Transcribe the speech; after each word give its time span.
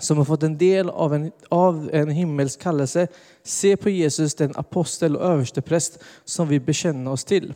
som 0.00 0.18
har 0.18 0.24
fått 0.24 0.42
en 0.42 0.58
del 0.58 0.90
av 0.90 1.14
en, 1.14 1.32
av 1.48 1.90
en 1.92 2.10
himmelsk 2.10 2.60
kallelse, 2.60 3.06
se 3.42 3.76
på 3.76 3.90
Jesus, 3.90 4.34
den 4.34 4.52
apostel 4.56 5.16
och 5.16 5.24
överstepräst 5.24 5.98
som 6.24 6.48
vi 6.48 6.60
bekänner 6.60 7.10
oss 7.10 7.24
till. 7.24 7.54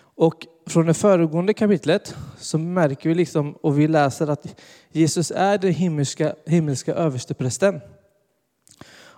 Och 0.00 0.46
från 0.66 0.86
det 0.86 0.94
föregående 0.94 1.54
kapitlet 1.54 2.16
så 2.38 2.58
märker 2.58 3.08
vi 3.08 3.14
liksom, 3.14 3.52
och 3.52 3.78
vi 3.78 3.88
läser 3.88 4.26
att 4.26 4.60
Jesus 4.92 5.30
är 5.30 5.58
den 5.58 5.72
himmelska, 5.72 6.34
himmelska 6.46 6.94
översteprästen. 6.94 7.80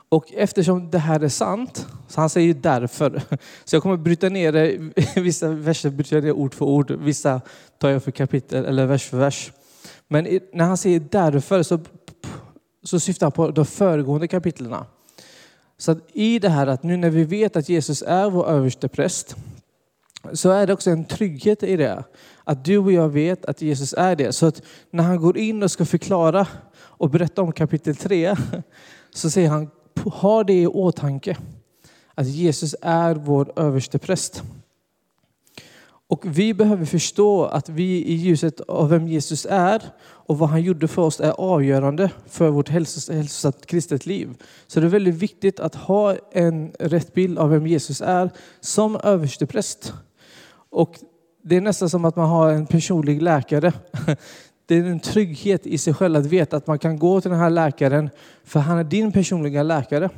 Och 0.08 0.32
eftersom 0.34 0.90
det 0.90 0.98
här 0.98 1.20
är 1.20 1.28
sant, 1.28 1.86
så 2.08 2.20
han 2.20 2.30
säger 2.30 2.54
därför. 2.54 3.22
Så 3.64 3.76
jag 3.76 3.82
kommer 3.82 3.96
bryta 3.96 4.28
ner 4.28 4.52
det, 4.52 4.92
vissa 5.20 5.48
verser 5.48 5.90
bryter 5.90 6.16
jag 6.16 6.24
ner 6.24 6.32
ord 6.32 6.54
för 6.54 6.64
ord, 6.64 6.90
vissa 6.90 7.40
tar 7.78 7.88
jag 7.88 8.02
för 8.02 8.10
kapitel 8.10 8.64
eller 8.64 8.86
vers 8.86 9.04
för 9.04 9.18
vers. 9.18 9.52
Men 10.12 10.40
när 10.52 10.64
han 10.64 10.76
säger 10.76 11.00
därför 11.10 11.62
så, 11.62 11.78
så 12.82 13.00
syftar 13.00 13.26
han 13.26 13.32
på 13.32 13.50
de 13.50 13.66
föregående 13.66 14.28
kapitlen. 14.28 14.74
Så 15.78 15.92
att 15.92 15.98
i 16.12 16.38
det 16.38 16.48
här 16.48 16.66
att 16.66 16.82
nu 16.82 16.96
när 16.96 17.10
vi 17.10 17.24
vet 17.24 17.56
att 17.56 17.68
Jesus 17.68 18.02
är 18.02 18.30
vår 18.30 18.48
överste 18.48 18.88
präst 18.88 19.36
så 20.32 20.50
är 20.50 20.66
det 20.66 20.72
också 20.72 20.90
en 20.90 21.04
trygghet 21.04 21.62
i 21.62 21.76
det. 21.76 22.04
Att 22.44 22.64
du 22.64 22.78
och 22.78 22.92
jag 22.92 23.08
vet 23.08 23.44
att 23.44 23.62
Jesus 23.62 23.94
är 23.98 24.16
det. 24.16 24.32
Så 24.32 24.46
att 24.46 24.62
när 24.90 25.04
han 25.04 25.16
går 25.16 25.38
in 25.38 25.62
och 25.62 25.70
ska 25.70 25.84
förklara 25.84 26.46
och 26.74 27.10
berätta 27.10 27.42
om 27.42 27.52
kapitel 27.52 27.96
3 27.96 28.36
så 29.14 29.30
säger 29.30 29.48
han 29.48 29.70
ha 30.04 30.44
det 30.44 30.62
i 30.62 30.66
åtanke. 30.66 31.36
Att 32.14 32.26
Jesus 32.26 32.74
är 32.82 33.14
vår 33.14 33.52
överste 33.56 33.98
präst. 33.98 34.42
Och 36.10 36.38
vi 36.38 36.54
behöver 36.54 36.84
förstå 36.84 37.44
att 37.44 37.68
vi 37.68 38.04
i 38.04 38.14
ljuset 38.14 38.60
av 38.60 38.88
vem 38.88 39.08
Jesus 39.08 39.46
är 39.50 39.82
och 40.02 40.38
vad 40.38 40.48
han 40.48 40.62
gjorde 40.62 40.88
för 40.88 41.02
oss 41.02 41.20
är 41.20 41.30
avgörande 41.30 42.10
för 42.26 42.48
vårt 42.48 42.68
hälsosamt 42.68 43.66
kristet 43.66 44.06
liv. 44.06 44.28
Så 44.66 44.80
det 44.80 44.86
är 44.86 44.90
väldigt 44.90 45.14
viktigt 45.14 45.60
att 45.60 45.74
ha 45.74 46.16
en 46.32 46.72
rätt 46.78 47.14
bild 47.14 47.38
av 47.38 47.50
vem 47.50 47.66
Jesus 47.66 48.00
är 48.00 48.30
som 48.60 48.96
överstepräst. 48.96 49.92
Och 50.70 50.98
det 51.42 51.56
är 51.56 51.60
nästan 51.60 51.90
som 51.90 52.04
att 52.04 52.16
man 52.16 52.28
har 52.28 52.50
en 52.50 52.66
personlig 52.66 53.22
läkare. 53.22 53.72
Det 54.66 54.76
är 54.76 54.84
en 54.84 55.00
trygghet 55.00 55.66
i 55.66 55.78
sig 55.78 55.94
själv 55.94 56.16
att 56.16 56.26
veta 56.26 56.56
att 56.56 56.66
man 56.66 56.78
kan 56.78 56.98
gå 56.98 57.20
till 57.20 57.30
den 57.30 57.40
här 57.40 57.50
läkaren 57.50 58.10
för 58.44 58.60
han 58.60 58.78
är 58.78 58.84
din 58.84 59.12
personliga 59.12 59.62
läkare. 59.62 60.10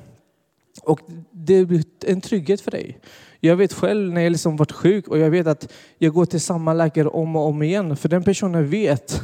Och 0.83 1.01
det 1.31 1.65
blir 1.65 1.85
en 2.07 2.21
trygghet 2.21 2.61
för 2.61 2.71
dig. 2.71 2.99
Jag 3.45 3.57
vet 3.57 3.73
själv 3.73 4.13
när 4.13 4.21
jag 4.21 4.31
liksom 4.31 4.57
varit 4.57 4.73
sjuk 4.73 5.09
och 5.09 5.19
jag 5.19 5.31
vet 5.31 5.47
att 5.47 5.73
jag 5.99 6.13
går 6.13 6.27
till 6.27 6.41
samma 6.41 6.73
läkare 6.73 7.09
om 7.09 7.37
och 7.37 7.47
om 7.47 7.63
igen. 7.63 7.97
För 7.97 8.09
den 8.09 8.23
personen 8.23 8.69
vet 8.69 9.23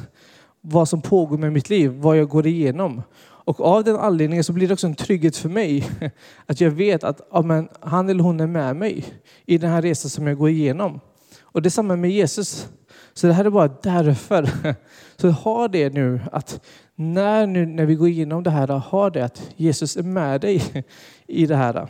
vad 0.61 0.89
som 0.89 1.03
pågår 1.03 1.39
med 1.39 1.53
mitt 1.53 1.71
liv, 1.71 1.91
vad 1.91 2.19
jag 2.19 2.29
går 2.29 2.47
igenom. 2.47 3.03
Och 3.21 3.61
av 3.61 3.85
den 3.85 3.97
anledningen 3.97 4.45
så 4.45 4.53
blir 4.53 4.69
det 4.69 4.75
också 4.75 4.87
en 4.87 4.95
trygghet 4.95 5.37
för 5.37 5.49
mig. 5.49 5.91
Att 6.47 6.61
jag 6.61 6.71
vet 6.71 7.05
att 7.05 7.35
amen, 7.35 7.69
han 7.81 8.09
eller 8.09 8.23
hon 8.23 8.41
är 8.41 8.47
med 8.47 8.77
mig 8.77 9.05
i 9.47 9.59
den 9.59 9.71
här 9.71 9.83
resan 9.83 10.11
som 10.11 10.27
jag 10.27 10.39
går 10.39 10.49
igenom. 10.49 11.01
Och 11.43 11.63
det 11.63 11.69
är 11.69 11.71
samma 11.71 11.97
med 11.97 12.11
Jesus. 12.11 12.69
Så 13.15 13.27
det 13.27 13.33
här 13.33 13.45
är 13.45 13.51
bara 13.51 13.69
därför. 13.69 14.49
Så 15.17 15.29
ha 15.31 15.69
det 15.69 15.91
nu 15.91 16.21
att 16.33 16.61
när, 16.95 17.47
nu, 17.47 17.67
när 17.67 17.87
vi 17.87 17.95
går 17.95 18.09
igenom 18.09 18.43
det 18.43 18.51
här, 18.51 18.69
ha 18.69 19.11
det 19.11 19.25
att 19.25 19.51
Jesus 19.57 19.97
är 19.97 20.03
med 20.03 20.41
dig 20.41 20.63
i 21.27 21.47
det 21.47 21.57
här. 21.57 21.89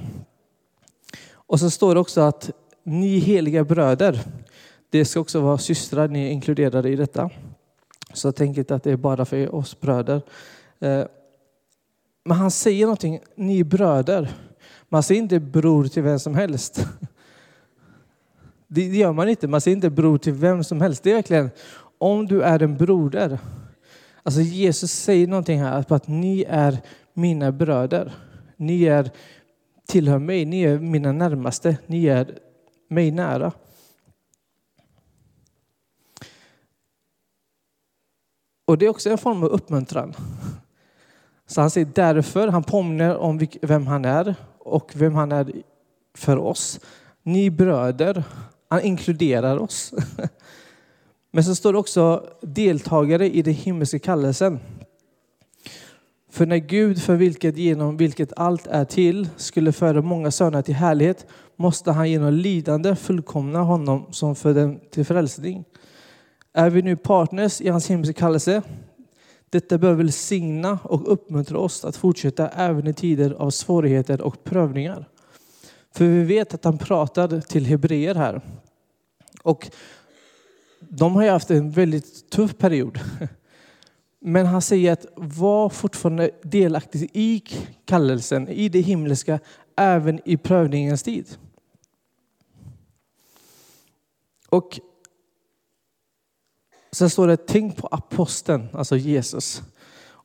Och 1.49 1.61
så 1.61 1.71
står 1.71 1.95
det 1.95 2.01
också 2.01 2.21
att 2.21 2.51
ni 2.83 3.19
heliga 3.19 3.65
bröder, 3.65 4.21
det 4.91 5.05
ska 5.05 5.21
också 5.21 5.41
vara 5.41 5.59
systrar, 5.59 6.09
ni 6.09 6.27
är 6.27 6.31
inkluderade 6.31 6.89
i 6.89 6.97
detta. 6.97 7.31
Så 8.13 8.33
tänk 8.33 8.59
inte 8.59 8.75
att 8.75 8.83
det 8.83 8.91
är 8.91 8.97
bara 8.97 9.25
för 9.25 9.55
oss 9.55 9.81
bröder. 9.81 10.23
Eh, 10.81 11.05
men 12.25 12.37
han 12.37 12.51
säger 12.51 12.87
någonting, 12.87 13.21
ni 13.37 13.65
bröder. 13.65 14.33
Man 14.89 15.03
säger 15.03 15.23
inte 15.23 15.41
bror 15.41 15.85
till 15.85 16.03
vem 16.03 16.19
som 16.19 16.35
helst. 16.35 16.87
Det 18.67 18.85
gör 18.87 19.13
man 19.13 19.29
inte. 19.29 19.49
Man 19.49 19.61
säger 19.61 19.77
inte 19.77 19.91
bror 19.91 20.19
till 20.19 20.33
vem 20.33 20.65
som 20.65 20.81
helst. 20.81 21.03
Det 21.03 21.11
är 21.11 21.15
verkligen 21.15 21.51
om 21.99 22.27
du 22.27 22.43
är 22.43 22.63
en 22.63 22.77
broder. 22.77 23.39
Alltså 24.23 24.41
Jesus 24.41 24.93
säger 24.93 25.27
någonting 25.27 25.61
här 25.61 25.85
att 25.89 26.09
ni 26.09 26.45
är 26.49 26.79
mina 27.13 27.53
bröder. 27.53 28.13
Ni 28.57 28.85
är, 28.85 29.11
tillhör 29.89 30.19
mig, 30.19 30.45
ni 30.45 30.63
är 30.63 30.79
mina 30.79 31.13
närmaste, 31.13 31.79
ni 31.87 32.07
är 32.07 32.39
mig 32.89 33.11
nära. 33.11 33.53
Och 38.67 38.79
det 38.79 38.87
är 38.87 38.91
också 38.91 39.11
en 39.11 39.19
form 39.19 39.43
av 39.43 39.49
uppmuntran. 39.49 40.15
Så 41.47 41.61
han 41.61 41.71
säger 41.71 41.89
därför, 41.95 42.49
han 42.49 42.65
påminner 42.65 43.17
om 43.17 43.47
vem 43.63 43.87
han 43.87 44.05
är 44.05 44.35
och 44.59 44.93
vem 44.95 45.15
han 45.15 45.33
är 45.33 45.53
för 46.15 46.37
oss. 46.37 46.81
Ni 47.23 47.51
bröder, 47.51 48.25
han 48.69 48.83
inkluderar 48.83 49.59
oss. 49.59 49.95
Men 51.31 51.45
så 51.45 51.55
står 51.55 51.73
det 51.73 51.79
också 51.79 52.29
deltagare 52.43 53.31
i 53.31 53.43
den 53.43 53.55
himmelska 53.55 53.99
kallelsen. 53.99 54.61
För 56.39 56.47
när 56.47 56.57
Gud, 56.57 57.03
för 57.03 57.17
vilket 57.17 57.57
genom 57.57 57.97
vilket 57.97 58.33
allt 58.37 58.67
är 58.67 58.85
till, 58.85 59.29
skulle 59.37 59.73
föra 59.73 60.03
många 60.03 60.31
söner 60.31 60.63
till 60.63 60.75
härlighet, 60.75 61.27
måste 61.57 61.93
han 61.93 62.11
genom 62.11 62.35
lidande 62.35 62.97
fullkomna 62.97 63.63
honom 63.63 64.07
som 64.13 64.37
för 64.37 64.55
dem 64.55 64.81
till 64.91 65.05
frälsning. 65.05 65.65
Är 66.53 66.71
vi 66.71 66.83
nu 66.83 66.97
partners 66.97 67.61
i 67.61 67.69
hans 67.69 67.91
himmelska 67.91 68.21
kallelse? 68.21 68.63
Detta 69.51 69.79
bör 69.79 69.93
välsigna 69.95 70.79
och 70.83 71.13
uppmuntra 71.13 71.59
oss 71.59 71.85
att 71.85 71.97
fortsätta 71.97 72.49
även 72.49 72.87
i 72.87 72.95
tider 72.95 73.31
av 73.31 73.51
svårigheter 73.51 74.21
och 74.21 74.45
prövningar. 74.45 75.09
För 75.95 76.05
vi 76.05 76.25
vet 76.25 76.55
att 76.55 76.65
han 76.65 76.79
pratar 76.79 77.41
till 77.41 77.67
hebreer 77.67 78.15
här. 78.15 78.41
Och 79.43 79.71
de 80.81 81.15
har 81.15 81.23
ju 81.23 81.31
haft 81.31 81.51
en 81.51 81.71
väldigt 81.71 82.31
tuff 82.31 82.59
period. 82.59 83.01
Men 84.21 84.47
han 84.47 84.63
säger 84.63 84.93
att 84.93 85.07
var 85.17 85.69
fortfarande 85.69 86.31
delaktig 86.43 87.11
i 87.13 87.43
kallelsen, 87.85 88.49
i 88.49 88.69
det 88.69 88.81
himmelska, 88.81 89.41
även 89.77 90.21
i 90.25 90.37
prövningens 90.37 91.03
tid. 91.03 91.27
Och 94.49 94.81
Sen 96.93 97.11
står 97.11 97.27
det, 97.27 97.47
tänk 97.47 97.77
på 97.77 97.87
aposteln, 97.87 98.69
alltså 98.73 98.97
Jesus. 98.97 99.63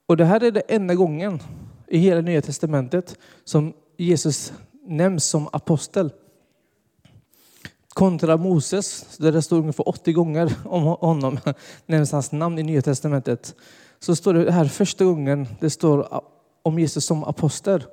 Och 0.05 0.17
det 0.17 0.25
här 0.25 0.43
är 0.43 0.51
den 0.51 0.63
enda 0.67 0.95
gången 0.95 1.39
i 1.87 1.97
hela 1.97 2.21
Nya 2.21 2.41
Testamentet 2.41 3.17
som 3.43 3.73
Jesus 3.97 4.53
nämns 4.87 5.25
som 5.25 5.47
apostel. 5.51 6.11
Kontra 7.89 8.37
Moses, 8.37 9.17
där 9.17 9.31
det 9.31 9.41
står 9.41 9.57
ungefär 9.57 9.89
80 9.89 10.13
gånger 10.13 10.53
om 10.65 10.83
honom, 10.83 11.39
nämns 11.85 12.11
hans 12.11 12.31
namn 12.31 12.59
i 12.59 12.63
Nya 12.63 12.81
Testamentet. 12.81 13.55
Så 14.03 14.15
står 14.15 14.33
det 14.33 14.51
här 14.51 14.65
första 14.65 15.05
gången 15.05 15.47
det 15.59 15.69
står 15.69 16.21
om 16.63 16.79
Jesus 16.79 17.05
som 17.05 17.23
apostel. 17.23 17.83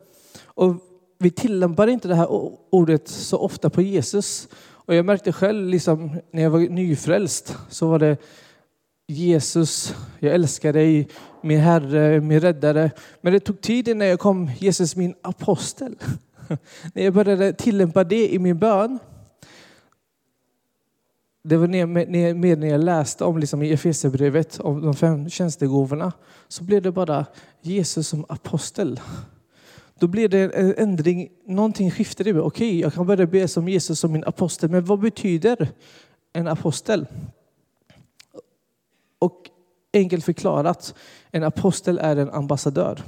Och 0.45 0.77
vi 1.19 1.31
tillämpar 1.31 1.87
inte 1.87 2.09
det 2.09 2.15
här 2.15 2.27
ordet 2.71 3.09
så 3.09 3.39
ofta 3.39 3.71
på 3.71 3.83
Jesus. 3.83 4.49
Och 4.69 4.95
jag 4.95 5.05
märkte 5.05 5.33
själv 5.33 5.69
liksom, 5.69 6.21
när 6.31 6.43
jag 6.43 6.51
var 6.51 6.61
nyfrälst 6.61 7.57
så 7.69 7.89
var 7.89 7.99
det 7.99 8.17
Jesus, 9.09 9.95
jag 10.19 10.35
älskar 10.35 10.73
dig, 10.73 11.09
min 11.43 11.61
Herre, 11.61 12.21
min 12.21 12.41
räddare. 12.41 12.91
Men 13.21 13.33
det 13.33 13.41
tog 13.41 13.61
tid 13.61 13.89
innan 13.89 14.09
jag 14.09 14.21
kom 14.21 14.51
Jesus 14.59 14.97
min 14.97 15.15
apostel. 15.23 15.97
när 16.95 17.05
jag 17.05 17.15
började 17.15 17.53
tillämpa 17.53 18.05
det 18.05 18.35
i 18.35 18.39
min 18.39 18.59
bön. 18.59 18.99
Det 21.43 21.57
var 21.57 21.67
mer 22.35 22.57
när 22.57 22.69
jag 22.69 22.85
läste 22.85 23.25
om 23.25 23.39
liksom 23.39 23.63
i 23.63 23.73
Efesierbrevet 23.73 24.61
om 24.61 24.83
de 24.83 24.95
fem 24.95 25.31
tjänstegåvorna. 25.31 26.13
Så 26.49 26.65
blev 26.65 26.83
det 26.83 26.93
bara 26.93 27.27
Jesus 27.63 28.09
som 28.09 28.25
apostel. 28.29 29.01
Då 29.99 30.07
blir 30.07 30.29
det 30.29 30.55
en 30.55 30.75
ändring, 30.77 31.29
någonting 31.47 31.91
skiftade 31.91 32.31
i 32.31 32.33
mig. 32.33 32.43
Okej, 32.43 32.81
jag 32.81 32.95
kan 32.95 33.07
börja 33.07 33.27
be 33.27 33.49
som 33.49 33.69
Jesus 33.69 34.01
som 34.01 34.13
min 34.13 34.25
apostel. 34.25 34.71
Men 34.71 34.85
vad 34.85 35.01
betyder 35.01 35.69
en 36.33 36.49
apostel? 36.49 37.07
Och 39.19 39.51
enkelt 39.93 40.25
förklarat, 40.25 40.95
en 41.31 41.45
apostel 41.45 41.99
är 41.99 42.17
en 42.17 42.31
ambassadör. 42.31 43.03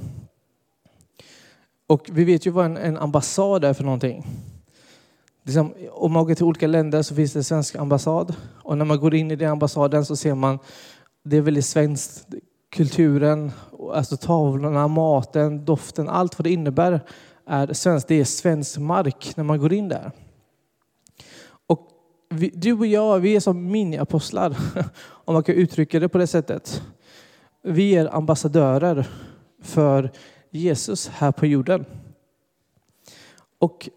Och 1.87 2.09
vi 2.11 2.23
vet 2.23 2.45
ju 2.45 2.51
vad 2.51 2.65
en, 2.65 2.77
en 2.77 2.97
ambassad 2.97 3.63
är 3.63 3.73
för 3.73 3.83
någonting. 3.83 4.25
Liksom, 5.43 5.73
om 5.91 6.11
man 6.11 6.25
går 6.25 6.35
till 6.35 6.45
olika 6.45 6.67
länder 6.67 7.01
så 7.01 7.15
finns 7.15 7.33
det 7.33 7.39
en 7.39 7.43
svensk 7.43 7.75
ambassad. 7.75 8.35
Och 8.63 8.77
när 8.77 8.85
man 8.85 8.99
går 8.99 9.15
in 9.15 9.31
i 9.31 9.35
den 9.35 9.51
ambassaden 9.51 10.05
så 10.05 10.15
ser 10.15 10.35
man, 10.35 10.59
det 11.23 11.37
är 11.37 11.41
väldigt 11.41 11.65
svenskt. 11.65 12.27
Kulturen, 12.71 13.51
alltså 13.93 14.17
tavlorna, 14.17 14.87
maten, 14.87 15.65
doften, 15.65 16.09
allt 16.09 16.39
vad 16.39 16.43
det 16.43 16.51
innebär 16.51 17.01
är 17.45 17.73
svenskt. 17.73 18.07
Det 18.07 18.15
är 18.15 18.25
svensk 18.25 18.77
mark 18.77 19.33
när 19.35 19.43
man 19.43 19.59
går 19.59 19.73
in 19.73 19.89
där. 19.89 20.11
Och 21.67 21.87
vi, 22.29 22.51
du 22.53 22.73
och 22.73 22.85
jag, 22.85 23.19
vi 23.19 23.35
är 23.35 23.39
som 23.39 23.71
miniapostlar, 23.71 24.57
om 25.25 25.33
man 25.33 25.43
kan 25.43 25.55
uttrycka 25.55 25.99
det 25.99 26.09
på 26.09 26.17
det 26.17 26.27
sättet. 26.27 26.81
Vi 27.63 27.95
är 27.95 28.15
ambassadörer 28.15 29.07
för 29.61 30.11
Jesus 30.51 31.07
här 31.07 31.31
på 31.31 31.45
jorden. 31.45 31.85
Och 33.59 33.89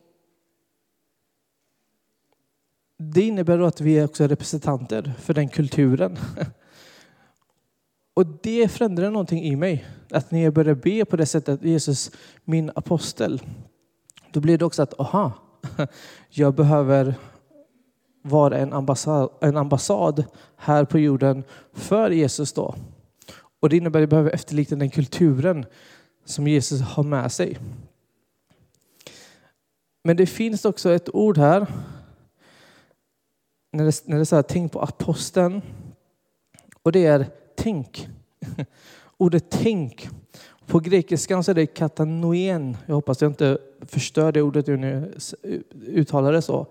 det 2.99 3.23
innebär 3.23 3.59
att 3.59 3.81
vi 3.81 3.99
är 3.99 4.05
också 4.05 4.27
representanter 4.27 5.15
för 5.19 5.35
den 5.35 5.49
kulturen. 5.49 6.19
Och 8.15 8.27
det 8.43 8.69
förändrade 8.69 9.11
någonting 9.11 9.45
i 9.45 9.57
mig. 9.57 9.87
Att 10.11 10.31
när 10.31 10.45
jag 10.45 10.53
började 10.53 10.81
be 10.81 11.05
på 11.05 11.17
det 11.17 11.27
sättet, 11.27 11.63
Jesus 11.63 12.11
min 12.45 12.71
apostel, 12.75 13.43
då 14.33 14.41
blev 14.41 14.59
det 14.59 14.65
också 14.65 14.83
att, 14.83 15.01
aha, 15.01 15.33
jag 16.31 16.55
behöver 16.55 17.15
vara 18.23 18.59
en 18.59 18.73
ambassad, 18.73 19.31
en 19.41 19.57
ambassad 19.57 20.25
här 20.57 20.85
på 20.85 20.99
jorden 20.99 21.45
för 21.73 22.11
Jesus 22.11 22.53
då. 22.53 22.75
Och 23.61 23.69
det 23.69 23.77
innebär 23.77 23.99
att 23.99 24.03
jag 24.03 24.11
behöver 24.11 24.31
efterlikna 24.31 24.77
den 24.77 24.91
kulturen 24.91 25.67
som 26.25 26.49
Jesus 26.49 26.81
har 26.81 27.03
med 27.03 27.33
sig. 27.33 27.59
Men 30.05 30.17
det 30.17 30.27
finns 30.27 30.65
också 30.65 30.91
ett 30.91 31.15
ord 31.15 31.39
här 31.39 31.67
när 33.77 33.85
det, 33.85 34.03
när 34.05 34.19
det 34.19 34.27
säger 34.27 34.43
tänk 34.43 34.73
på 34.73 34.81
aposteln. 34.81 35.63
Och 36.83 36.93
det 36.93 37.07
är 37.07 37.27
tänk. 37.57 38.09
Ordet 39.17 39.45
tänk. 39.51 40.09
På 40.67 40.81
grekiskan 40.81 41.45
så 41.45 41.51
är 41.51 41.55
det 41.55 41.67
katanoen. 41.67 42.77
Jag 42.87 42.95
hoppas 42.95 43.23
jag 43.23 43.31
inte 43.31 43.59
förstör 43.81 44.33
det 44.33 44.43
ordet 44.43 44.67
när 44.67 44.93
jag 44.93 45.09
uttalar 45.87 46.33
det 46.33 46.43
så. 46.43 46.67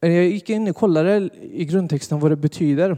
Men 0.00 0.14
Jag 0.14 0.24
gick 0.24 0.50
in 0.50 0.68
och 0.68 0.76
kollade 0.76 1.30
i 1.42 1.64
grundtexten 1.64 2.20
vad 2.20 2.30
det 2.30 2.36
betyder. 2.36 2.96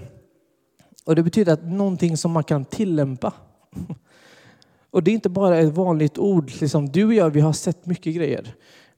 Och 1.05 1.17
det 1.17 1.23
betyder 1.23 1.53
att 1.53 1.65
någonting 1.65 2.17
som 2.17 2.31
man 2.31 2.45
kan 2.45 2.65
tillämpa. 2.65 3.33
Och 4.91 5.03
det 5.03 5.11
är 5.11 5.13
inte 5.13 5.29
bara 5.29 5.59
ett 5.59 5.75
vanligt 5.75 6.19
ord. 6.19 6.53
Liksom, 6.61 6.89
du 6.89 7.05
och 7.05 7.15
jag, 7.15 7.31
vi 7.31 7.41
har 7.41 7.53
sett 7.53 7.87
mycket 7.87 8.15
grejer. 8.15 8.55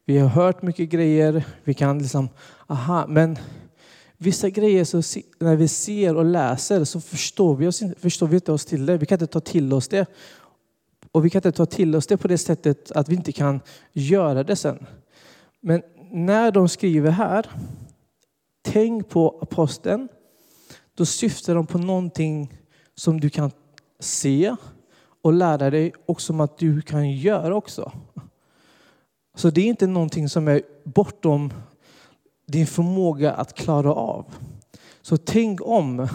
Vi 0.08 0.18
har 0.18 0.28
hört 0.28 0.62
mycket 0.62 0.88
grejer. 0.88 1.44
Vi 1.64 1.74
kan 1.74 1.98
liksom, 1.98 2.28
aha, 2.66 3.06
men 3.08 3.38
vissa 4.16 4.50
grejer 4.50 4.84
så 4.84 5.20
när 5.38 5.56
vi 5.56 5.68
ser 5.68 6.16
och 6.16 6.24
läser 6.24 6.84
så 6.84 7.00
förstår 7.00 7.56
vi, 7.56 7.66
oss, 7.66 7.82
förstår 7.98 8.26
vi 8.26 8.34
inte 8.34 8.52
oss 8.52 8.64
till 8.64 8.86
det. 8.86 8.98
Vi 8.98 9.06
kan 9.06 9.16
inte 9.16 9.26
ta 9.26 9.40
till 9.40 9.72
oss 9.72 9.88
det. 9.88 10.06
Och 11.12 11.24
vi 11.24 11.30
kan 11.30 11.38
inte 11.38 11.52
ta 11.52 11.66
till 11.66 11.96
oss 11.96 12.06
det 12.06 12.16
på 12.16 12.28
det 12.28 12.38
sättet 12.38 12.90
att 12.92 13.08
vi 13.08 13.14
inte 13.14 13.32
kan 13.32 13.60
göra 13.92 14.44
det 14.44 14.56
sen. 14.56 14.86
Men 15.60 15.82
när 16.10 16.50
de 16.50 16.68
skriver 16.68 17.10
här, 17.10 17.50
tänk 18.62 19.08
på 19.08 19.38
aposteln, 19.42 20.08
då 20.94 21.06
syftar 21.06 21.54
de 21.54 21.66
på 21.66 21.78
någonting 21.78 22.54
som 22.94 23.20
du 23.20 23.30
kan 23.30 23.50
se 24.00 24.56
och 25.22 25.32
lära 25.32 25.70
dig 25.70 25.92
och 26.06 26.20
som 26.20 26.40
att 26.40 26.58
du 26.58 26.82
kan 26.82 27.10
göra 27.10 27.54
också. 27.54 27.92
Så 29.36 29.50
det 29.50 29.60
är 29.60 29.66
inte 29.66 29.86
någonting 29.86 30.28
som 30.28 30.48
är 30.48 30.62
bortom 30.84 31.52
din 32.46 32.66
förmåga 32.66 33.32
att 33.32 33.54
klara 33.54 33.92
av. 33.92 34.34
Så 35.02 35.16
tänk 35.16 35.60
om 35.62 36.08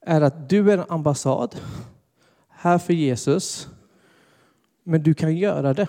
är 0.00 0.20
att 0.20 0.48
du 0.48 0.72
är 0.72 0.78
en 0.78 0.84
ambassad 0.88 1.56
här 2.48 2.78
för 2.78 2.92
Jesus, 2.92 3.68
men 4.84 5.02
du 5.02 5.14
kan 5.14 5.36
göra 5.36 5.74
det. 5.74 5.88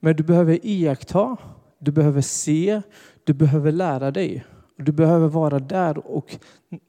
Men 0.00 0.16
du 0.16 0.22
behöver 0.22 0.66
iaktta, 0.66 1.36
du 1.78 1.92
behöver 1.92 2.20
se, 2.20 2.82
du 3.24 3.32
behöver 3.32 3.72
lära 3.72 4.10
dig. 4.10 4.44
Du 4.76 4.92
behöver 4.92 5.28
vara 5.28 5.58
där 5.58 6.06
och 6.06 6.36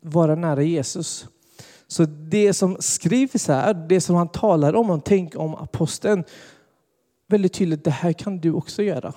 vara 0.01 0.35
nära 0.35 0.63
Jesus. 0.63 1.27
Så 1.87 2.05
det 2.05 2.53
som 2.53 2.77
skrivs 2.79 3.47
här, 3.47 3.73
det 3.73 4.01
som 4.01 4.15
han 4.15 4.27
talar 4.27 4.75
om, 4.75 4.89
och 4.89 5.05
tänk 5.05 5.35
om 5.35 5.55
aposteln, 5.55 6.23
väldigt 7.33 7.53
tydligt, 7.53 7.83
det 7.83 7.91
här 7.91 8.13
kan 8.13 8.37
du 8.37 8.53
också 8.53 8.83
göra. 8.83 9.13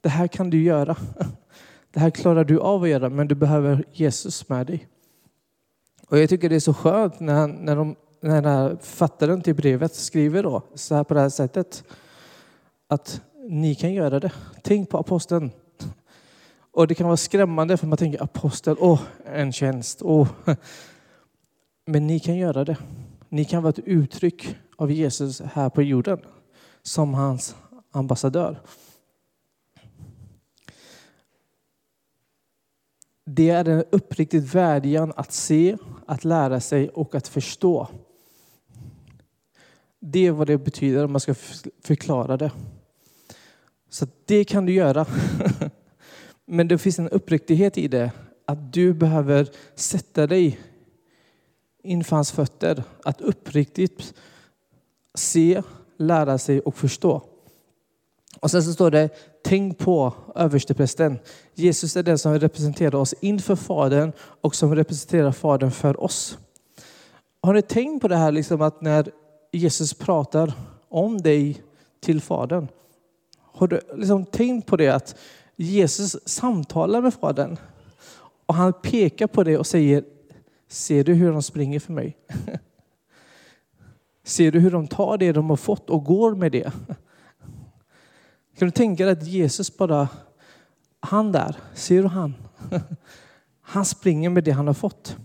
Det 0.00 0.08
här 0.08 0.26
kan 0.28 0.50
du 0.50 0.62
göra. 0.62 0.96
Det 1.90 2.00
här 2.00 2.10
klarar 2.10 2.44
du 2.44 2.60
av 2.60 2.82
att 2.82 2.88
göra, 2.88 3.08
men 3.08 3.28
du 3.28 3.34
behöver 3.34 3.84
Jesus 3.92 4.48
med 4.48 4.66
dig. 4.66 4.88
Och 6.08 6.18
jag 6.18 6.28
tycker 6.28 6.48
det 6.48 6.56
är 6.56 6.60
så 6.60 6.74
skönt 6.74 7.20
när, 7.20 7.34
han, 7.34 7.50
när, 7.50 7.76
de, 7.76 7.96
när 8.20 8.34
den 8.34 8.52
här 8.52 8.76
författaren 8.80 9.42
till 9.42 9.54
brevet 9.54 9.94
skriver 9.94 10.42
då, 10.42 10.62
så 10.74 10.94
här 10.94 11.04
på 11.04 11.14
det 11.14 11.20
här 11.20 11.28
sättet. 11.28 11.84
Att 12.88 13.20
ni 13.48 13.74
kan 13.74 13.92
göra 13.92 14.20
det. 14.20 14.32
Tänk 14.62 14.90
på 14.90 14.98
aposteln. 14.98 15.50
Och 16.72 16.86
det 16.86 16.94
kan 16.94 17.06
vara 17.06 17.16
skrämmande 17.16 17.76
för 17.76 17.86
man 17.86 17.98
tänker 17.98 18.22
apostel, 18.22 18.76
åh, 18.78 19.00
en 19.24 19.52
tjänst, 19.52 20.02
åh. 20.02 20.28
Men 21.86 22.06
ni 22.06 22.20
kan 22.20 22.36
göra 22.36 22.64
det. 22.64 22.76
Ni 23.28 23.44
kan 23.44 23.62
vara 23.62 23.70
ett 23.70 23.78
uttryck 23.78 24.56
av 24.76 24.92
Jesus 24.92 25.40
här 25.40 25.70
på 25.70 25.82
jorden 25.82 26.18
som 26.82 27.14
hans 27.14 27.56
ambassadör. 27.90 28.60
Det 33.24 33.50
är 33.50 33.68
en 33.68 33.84
uppriktig 33.90 34.42
vädjan 34.42 35.12
att 35.16 35.32
se, 35.32 35.76
att 36.06 36.24
lära 36.24 36.60
sig 36.60 36.88
och 36.88 37.14
att 37.14 37.28
förstå. 37.28 37.88
Det 40.00 40.26
är 40.26 40.30
vad 40.30 40.46
det 40.46 40.58
betyder 40.58 41.04
om 41.04 41.12
man 41.12 41.20
ska 41.20 41.34
förklara 41.84 42.36
det. 42.36 42.50
Så 43.88 44.06
det 44.24 44.44
kan 44.44 44.66
du 44.66 44.72
göra. 44.72 45.06
Men 46.44 46.68
det 46.68 46.78
finns 46.78 46.98
en 46.98 47.08
uppriktighet 47.08 47.78
i 47.78 47.88
det. 47.88 48.12
Att 48.44 48.72
du 48.72 48.94
behöver 48.94 49.50
sätta 49.74 50.26
dig 50.26 50.60
inför 51.82 52.16
hans 52.16 52.32
fötter. 52.32 52.82
Att 53.04 53.20
uppriktigt 53.20 54.14
se, 55.14 55.62
lära 55.98 56.38
sig 56.38 56.60
och 56.60 56.74
förstå. 56.74 57.22
Och 58.40 58.50
sen 58.50 58.62
så 58.62 58.72
står 58.72 58.90
det, 58.90 59.08
tänk 59.44 59.78
på 59.78 60.12
översteprästen. 60.34 61.18
Jesus 61.54 61.96
är 61.96 62.02
den 62.02 62.18
som 62.18 62.38
representerar 62.38 62.94
oss 62.94 63.14
inför 63.20 63.56
Fadern 63.56 64.12
och 64.18 64.54
som 64.54 64.74
representerar 64.74 65.32
Fadern 65.32 65.70
för 65.70 66.04
oss. 66.04 66.38
Har 67.42 67.54
ni 67.54 67.62
tänkt 67.62 68.02
på 68.02 68.08
det 68.08 68.16
här 68.16 68.32
liksom 68.32 68.62
att 68.62 68.80
när 68.80 69.10
Jesus 69.52 69.94
pratar 69.94 70.52
om 70.88 71.18
dig 71.20 71.62
till 72.00 72.20
Fadern? 72.20 72.68
Har 73.40 73.66
du 73.66 73.80
liksom 73.94 74.26
tänkt 74.26 74.66
på 74.66 74.76
det 74.76 74.88
att 74.88 75.16
Jesus 75.56 76.16
samtalar 76.24 77.00
med 77.00 77.14
Fadern? 77.14 77.56
Och 78.46 78.54
han 78.54 78.72
pekar 78.72 79.26
på 79.26 79.44
det 79.44 79.58
och 79.58 79.66
säger, 79.66 80.04
ser 80.68 81.04
du 81.04 81.14
hur 81.14 81.32
de 81.32 81.42
springer 81.42 81.80
för 81.80 81.92
mig? 81.92 82.16
Ser 84.28 84.52
du 84.52 84.60
hur 84.60 84.70
de 84.70 84.86
tar 84.86 85.18
det 85.18 85.32
de 85.32 85.50
har 85.50 85.56
fått 85.56 85.90
och 85.90 86.04
går 86.04 86.34
med 86.34 86.52
det? 86.52 86.72
Kan 88.58 88.68
du 88.68 88.70
tänka 88.70 89.04
dig 89.04 89.12
att 89.12 89.26
Jesus 89.26 89.76
bara, 89.76 90.08
han 91.00 91.32
där, 91.32 91.56
ser 91.74 92.02
du 92.02 92.08
han? 92.08 92.34
Han 93.60 93.84
springer 93.84 94.30
med 94.30 94.44
det 94.44 94.50
han 94.50 94.66
har 94.66 94.74
fått. 94.74 95.16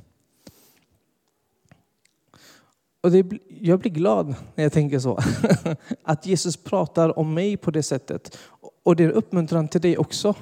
Och 3.02 3.12
det, 3.12 3.26
jag 3.48 3.80
blir 3.80 3.92
glad 3.92 4.36
när 4.56 4.64
jag 4.64 4.74
tänker 4.74 5.00
så. 5.00 5.20
Att 6.04 6.26
Jesus 6.26 6.58
pratar 6.58 7.20
om 7.20 7.34
mig 7.34 7.58
på 7.58 7.72
det 7.72 7.84
sättet. 7.84 8.38
Och 8.84 8.96
det 8.96 9.04
är 9.04 9.10
uppmuntran 9.10 9.68
till 9.68 9.82
dig 9.82 9.98
också. 9.98 10.36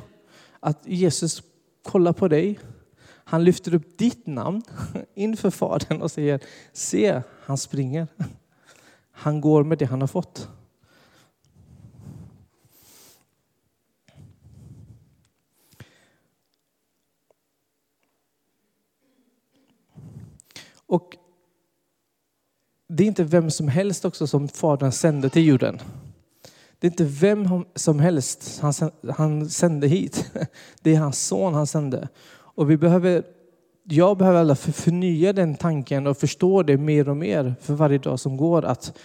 Att 0.59 0.87
Jesus 0.87 1.43
kollar 1.83 2.13
på 2.13 2.27
dig. 2.27 2.59
Han 3.05 3.43
lyfter 3.43 3.73
upp 3.73 3.97
ditt 3.97 4.27
namn 4.27 4.61
inför 5.15 5.49
Fadern 5.49 6.01
och 6.01 6.11
säger, 6.11 6.39
se, 6.73 7.21
han 7.45 7.57
springer. 7.57 8.07
Han 9.11 9.41
går 9.41 9.63
med 9.63 9.77
det 9.77 9.85
han 9.85 10.01
har 10.01 10.07
fått. 10.07 10.49
Och 20.85 21.17
det 22.87 23.03
är 23.03 23.07
inte 23.07 23.23
vem 23.23 23.51
som 23.51 23.67
helst 23.67 24.05
också 24.05 24.27
som 24.27 24.47
Fadern 24.47 24.91
sände 24.91 25.29
till 25.29 25.45
jorden. 25.47 25.81
Det 26.79 26.87
är 26.87 26.91
inte 26.91 27.03
vem 27.03 27.65
som 27.75 27.99
helst 27.99 28.61
han, 29.17 29.49
sände 29.49 29.87
hit. 29.87 30.31
Det 30.81 30.95
är 30.95 30.99
hans 30.99 31.27
son 31.27 31.53
han 31.53 31.67
sände. 31.67 32.07
Och 32.29 32.71
vi 32.71 32.77
behöver, 32.77 33.23
jag 33.83 34.17
behöver 34.17 34.55
förnya 34.55 35.33
den 35.33 35.55
tanken 35.55 36.07
och 36.07 36.17
förstå 36.17 36.63
det 36.63 36.77
mer 36.77 37.09
och 37.09 37.17
mer 37.17 37.55
för 37.61 37.73
varje 37.73 37.97
dag 37.97 38.19
som 38.19 38.37
går. 38.37 38.65
Att 38.65 38.97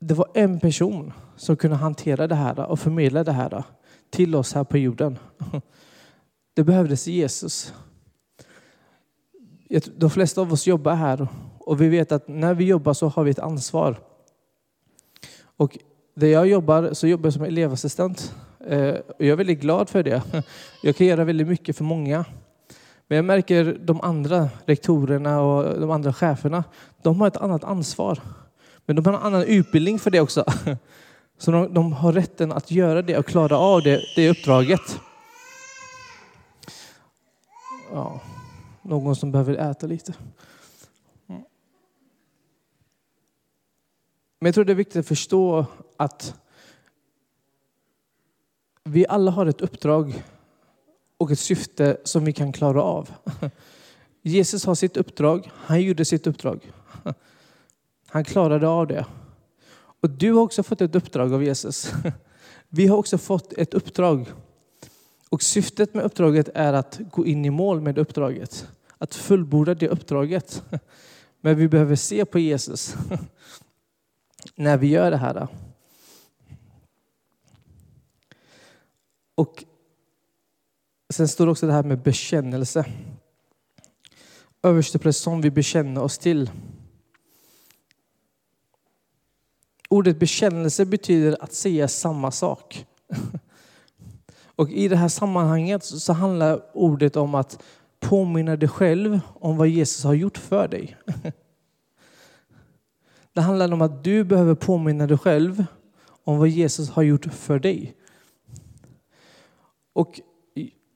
det 0.00 0.14
var 0.14 0.28
en 0.34 0.60
person 0.60 1.12
som 1.36 1.56
kunde 1.56 1.76
hantera 1.76 2.26
det 2.26 2.34
här 2.34 2.60
och 2.60 2.80
förmedla 2.80 3.24
det 3.24 3.32
här 3.32 3.64
till 4.10 4.34
oss 4.34 4.54
här 4.54 4.64
på 4.64 4.78
jorden. 4.78 5.18
Det 6.54 6.64
behövdes 6.64 7.06
Jesus. 7.06 7.74
De 9.96 10.10
flesta 10.10 10.40
av 10.40 10.52
oss 10.52 10.66
jobbar 10.66 10.94
här 10.94 11.28
och 11.58 11.80
vi 11.80 11.88
vet 11.88 12.12
att 12.12 12.28
när 12.28 12.54
vi 12.54 12.64
jobbar 12.64 12.92
så 12.92 13.08
har 13.08 13.24
vi 13.24 13.30
ett 13.30 13.38
ansvar. 13.38 13.96
Och 15.40 15.78
där 16.14 16.26
jag 16.26 16.46
jobbar 16.46 16.92
så 16.92 17.06
jobbar 17.06 17.26
jag 17.26 17.34
som 17.34 17.42
elevassistent. 17.42 18.34
Eh, 18.66 18.94
och 18.94 19.24
jag 19.24 19.28
är 19.28 19.36
väldigt 19.36 19.60
glad 19.60 19.88
för 19.88 20.02
det. 20.02 20.22
Jag 20.82 20.96
kan 20.96 21.06
göra 21.06 21.24
väldigt 21.24 21.48
mycket 21.48 21.76
för 21.76 21.84
många. 21.84 22.24
Men 23.08 23.16
jag 23.16 23.24
märker 23.24 23.78
de 23.84 24.00
andra 24.00 24.48
rektorerna 24.66 25.40
och 25.40 25.80
de 25.80 25.90
andra 25.90 26.12
cheferna, 26.12 26.64
de 27.02 27.20
har 27.20 27.28
ett 27.28 27.36
annat 27.36 27.64
ansvar. 27.64 28.20
Men 28.86 28.96
de 28.96 29.06
har 29.06 29.12
en 29.12 29.22
annan 29.22 29.42
utbildning 29.42 29.98
för 29.98 30.10
det 30.10 30.20
också. 30.20 30.44
Så 31.38 31.50
de, 31.50 31.74
de 31.74 31.92
har 31.92 32.12
rätten 32.12 32.52
att 32.52 32.70
göra 32.70 33.02
det 33.02 33.18
och 33.18 33.26
klara 33.26 33.58
av 33.58 33.82
det, 33.82 34.00
det 34.16 34.30
uppdraget. 34.30 35.00
Ja, 37.92 38.20
någon 38.82 39.16
som 39.16 39.32
behöver 39.32 39.54
äta 39.54 39.86
lite. 39.86 40.14
Men 44.40 44.46
jag 44.46 44.54
tror 44.54 44.64
det 44.64 44.72
är 44.72 44.74
viktigt 44.74 45.00
att 45.00 45.08
förstå 45.08 45.66
att 45.96 46.34
vi 48.84 49.06
alla 49.08 49.30
har 49.30 49.46
ett 49.46 49.60
uppdrag 49.60 50.22
och 51.18 51.30
ett 51.30 51.38
syfte 51.38 51.96
som 52.04 52.24
vi 52.24 52.32
kan 52.32 52.52
klara 52.52 52.82
av. 52.82 53.10
Jesus 54.22 54.64
har 54.64 54.74
sitt 54.74 54.96
uppdrag, 54.96 55.50
han 55.54 55.82
gjorde 55.82 56.04
sitt 56.04 56.26
uppdrag. 56.26 56.72
Han 58.10 58.24
klarade 58.24 58.68
av 58.68 58.86
det. 58.86 59.06
Och 60.00 60.10
du 60.10 60.32
har 60.32 60.42
också 60.42 60.62
fått 60.62 60.80
ett 60.80 60.94
uppdrag 60.94 61.34
av 61.34 61.44
Jesus. 61.44 61.92
Vi 62.68 62.86
har 62.86 62.96
också 62.96 63.18
fått 63.18 63.52
ett 63.52 63.74
uppdrag. 63.74 64.32
Och 65.28 65.42
syftet 65.42 65.94
med 65.94 66.04
uppdraget 66.04 66.48
är 66.54 66.72
att 66.72 67.00
gå 67.10 67.26
in 67.26 67.44
i 67.44 67.50
mål 67.50 67.80
med 67.80 67.98
uppdraget. 67.98 68.68
Att 68.98 69.14
fullborda 69.14 69.74
det 69.74 69.88
uppdraget. 69.88 70.62
Men 71.40 71.56
vi 71.56 71.68
behöver 71.68 71.96
se 71.96 72.24
på 72.24 72.38
Jesus 72.38 72.96
när 74.54 74.76
vi 74.76 74.86
gör 74.86 75.10
det 75.10 75.16
här. 75.16 75.48
Och 79.34 79.64
sen 81.10 81.28
står 81.28 81.46
det 81.46 81.52
också 81.52 81.66
det 81.66 81.72
här 81.72 81.82
med 81.82 82.02
bekännelse. 82.02 82.84
Överstepräst 84.62 85.22
som 85.22 85.40
vi 85.40 85.50
bekänner 85.50 86.02
oss 86.02 86.18
till. 86.18 86.50
Ordet 89.88 90.18
bekännelse 90.18 90.84
betyder 90.84 91.36
att 91.40 91.52
säga 91.52 91.88
samma 91.88 92.30
sak. 92.30 92.86
Och 94.56 94.70
i 94.70 94.88
det 94.88 94.96
här 94.96 95.08
sammanhanget 95.08 95.84
så 95.84 96.12
handlar 96.12 96.76
ordet 96.76 97.16
om 97.16 97.34
att 97.34 97.62
påminna 98.00 98.56
dig 98.56 98.68
själv 98.68 99.20
om 99.34 99.56
vad 99.56 99.68
Jesus 99.68 100.04
har 100.04 100.14
gjort 100.14 100.38
för 100.38 100.68
dig. 100.68 100.96
Det 103.32 103.40
handlar 103.40 103.72
om 103.72 103.82
att 103.82 104.04
du 104.04 104.24
behöver 104.24 104.54
påminna 104.54 105.06
dig 105.06 105.18
själv 105.18 105.64
om 106.24 106.38
vad 106.38 106.48
Jesus 106.48 106.90
har 106.90 107.02
gjort 107.02 107.24
för 107.24 107.58
dig. 107.58 107.96
Och 109.92 110.20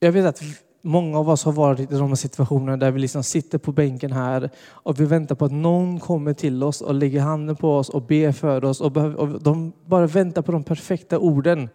jag 0.03 0.11
vet 0.11 0.25
att 0.25 0.41
många 0.81 1.19
av 1.19 1.29
oss 1.29 1.43
har 1.43 1.51
varit 1.51 1.91
i 1.91 1.95
de 1.95 2.17
situationerna 2.17 2.77
där 2.77 2.91
vi 2.91 2.99
liksom 2.99 3.23
sitter 3.23 3.57
på 3.57 3.71
bänken 3.71 4.11
här 4.11 4.49
och 4.67 4.99
vi 4.99 5.05
väntar 5.05 5.35
på 5.35 5.45
att 5.45 5.51
någon 5.51 5.99
kommer 5.99 6.33
till 6.33 6.63
oss 6.63 6.81
och 6.81 6.93
lägger 6.93 7.21
handen 7.21 7.55
på 7.55 7.77
oss 7.77 7.89
och 7.89 8.01
ber 8.01 8.31
för 8.31 8.65
oss. 8.65 8.81
Och, 8.81 8.91
de 9.41 9.73
bara 9.85 10.07
väntar 10.07 10.41
på 10.41 10.51
de 10.51 10.63
perfekta 10.63 11.19
orden 11.19 11.69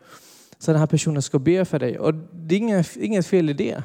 så 0.58 0.70
den 0.70 0.80
här 0.80 0.86
personen 0.86 1.22
ska 1.22 1.38
be 1.38 1.64
för 1.64 1.78
dig. 1.78 1.98
Och 1.98 2.14
det 2.14 2.54
är 2.54 2.58
inget, 2.58 2.96
inget 2.96 3.26
fel 3.26 3.50
i 3.50 3.52
det. 3.52 3.82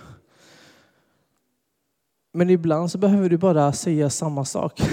Men 2.33 2.49
ibland 2.49 2.91
så 2.91 2.97
behöver 2.97 3.29
du 3.29 3.37
bara 3.37 3.73
säga 3.73 4.09
samma 4.09 4.45
sak. 4.45 4.81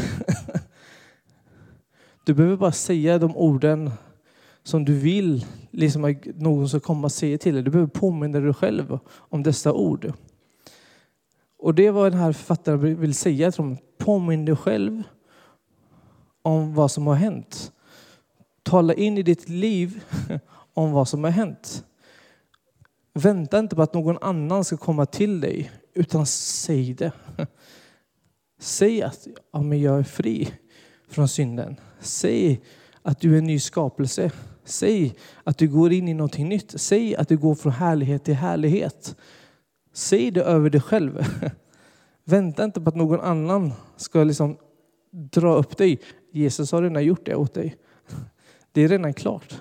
Du 2.24 2.34
behöver 2.34 2.56
bara 2.56 2.72
säga 2.72 3.18
de 3.18 3.36
orden 3.36 3.90
som 4.62 4.84
du 4.84 4.94
vill 4.94 5.46
liksom 5.70 6.04
att 6.04 6.26
någon 6.36 6.68
ska 6.68 6.80
komma 6.80 7.04
och 7.04 7.12
säga 7.12 7.38
till 7.38 7.54
dig. 7.54 7.62
Du 7.62 7.70
behöver 7.70 7.90
påminna 7.90 8.40
dig 8.40 8.54
själv 8.54 8.98
om 9.12 9.42
dessa 9.42 9.72
ord. 9.72 10.12
Och 11.58 11.74
det 11.74 11.86
är 11.86 11.90
vad 11.90 12.12
den 12.12 12.20
här 12.20 12.32
författaren 12.32 13.00
vill 13.00 13.14
säga. 13.14 13.52
Påminn 13.98 14.44
dig 14.44 14.56
själv 14.56 15.02
om 16.42 16.74
vad 16.74 16.90
som 16.90 17.06
har 17.06 17.14
hänt. 17.14 17.72
Tala 18.62 18.94
in 18.94 19.18
i 19.18 19.22
ditt 19.22 19.48
liv 19.48 20.04
om 20.74 20.92
vad 20.92 21.08
som 21.08 21.24
har 21.24 21.30
hänt. 21.30 21.84
Vänta 23.12 23.58
inte 23.58 23.76
på 23.76 23.82
att 23.82 23.94
någon 23.94 24.18
annan 24.20 24.64
ska 24.64 24.76
komma 24.76 25.06
till 25.06 25.40
dig, 25.40 25.70
utan 25.94 26.26
säg 26.26 26.94
det. 26.94 27.12
Säg 28.58 29.02
att 29.02 29.26
ja, 29.52 29.62
men 29.62 29.80
jag 29.80 29.98
är 29.98 30.02
fri 30.02 30.48
från 31.08 31.28
synden. 31.28 31.76
Säg 32.00 32.60
att 33.02 33.20
du 33.20 33.34
är 33.34 33.38
en 33.38 33.44
ny 33.44 33.60
skapelse. 33.60 34.30
Säg 34.64 35.14
att 35.44 35.58
du 35.58 35.68
går 35.68 35.92
in 35.92 36.08
i 36.08 36.14
någonting 36.14 36.48
nytt. 36.48 36.80
Säg 36.80 37.16
att 37.16 37.28
du 37.28 37.36
går 37.36 37.54
från 37.54 37.72
härlighet 37.72 38.24
till 38.24 38.34
härlighet. 38.34 39.16
Säg 39.92 40.30
det 40.30 40.42
över 40.42 40.70
dig 40.70 40.80
själv. 40.80 41.24
Vänta 42.24 42.64
inte 42.64 42.80
på 42.80 42.88
att 42.88 42.96
någon 42.96 43.20
annan 43.20 43.72
ska 43.96 44.24
liksom 44.24 44.56
dra 45.10 45.54
upp 45.54 45.76
dig. 45.76 46.00
Jesus 46.32 46.72
har 46.72 46.82
redan 46.82 47.04
gjort 47.04 47.26
det 47.26 47.34
åt 47.34 47.54
dig. 47.54 47.76
Det 48.72 48.80
är 48.80 48.88
redan 48.88 49.14
klart. 49.14 49.58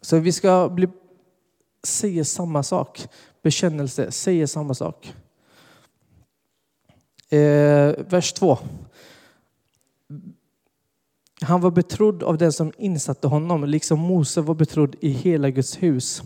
Så 0.00 0.18
vi 0.18 0.32
ska 0.32 0.68
bli, 0.68 0.88
säga 1.84 2.24
samma 2.24 2.62
sak. 2.62 3.08
Bekännelse, 3.42 4.12
säger 4.12 4.46
samma 4.46 4.74
sak. 4.74 5.14
Eh, 7.28 7.94
vers 8.08 8.32
2. 8.32 8.58
Han 11.46 11.60
var 11.60 11.70
betrodd 11.70 12.22
av 12.22 12.38
den 12.38 12.52
som 12.52 12.72
insatte 12.78 13.28
honom, 13.28 13.64
liksom 13.64 14.00
Mose 14.00 14.40
var 14.40 14.54
betrodd 14.54 14.96
i 15.00 15.08
hela 15.08 15.50
Guds 15.50 15.82
hus. 15.82 16.22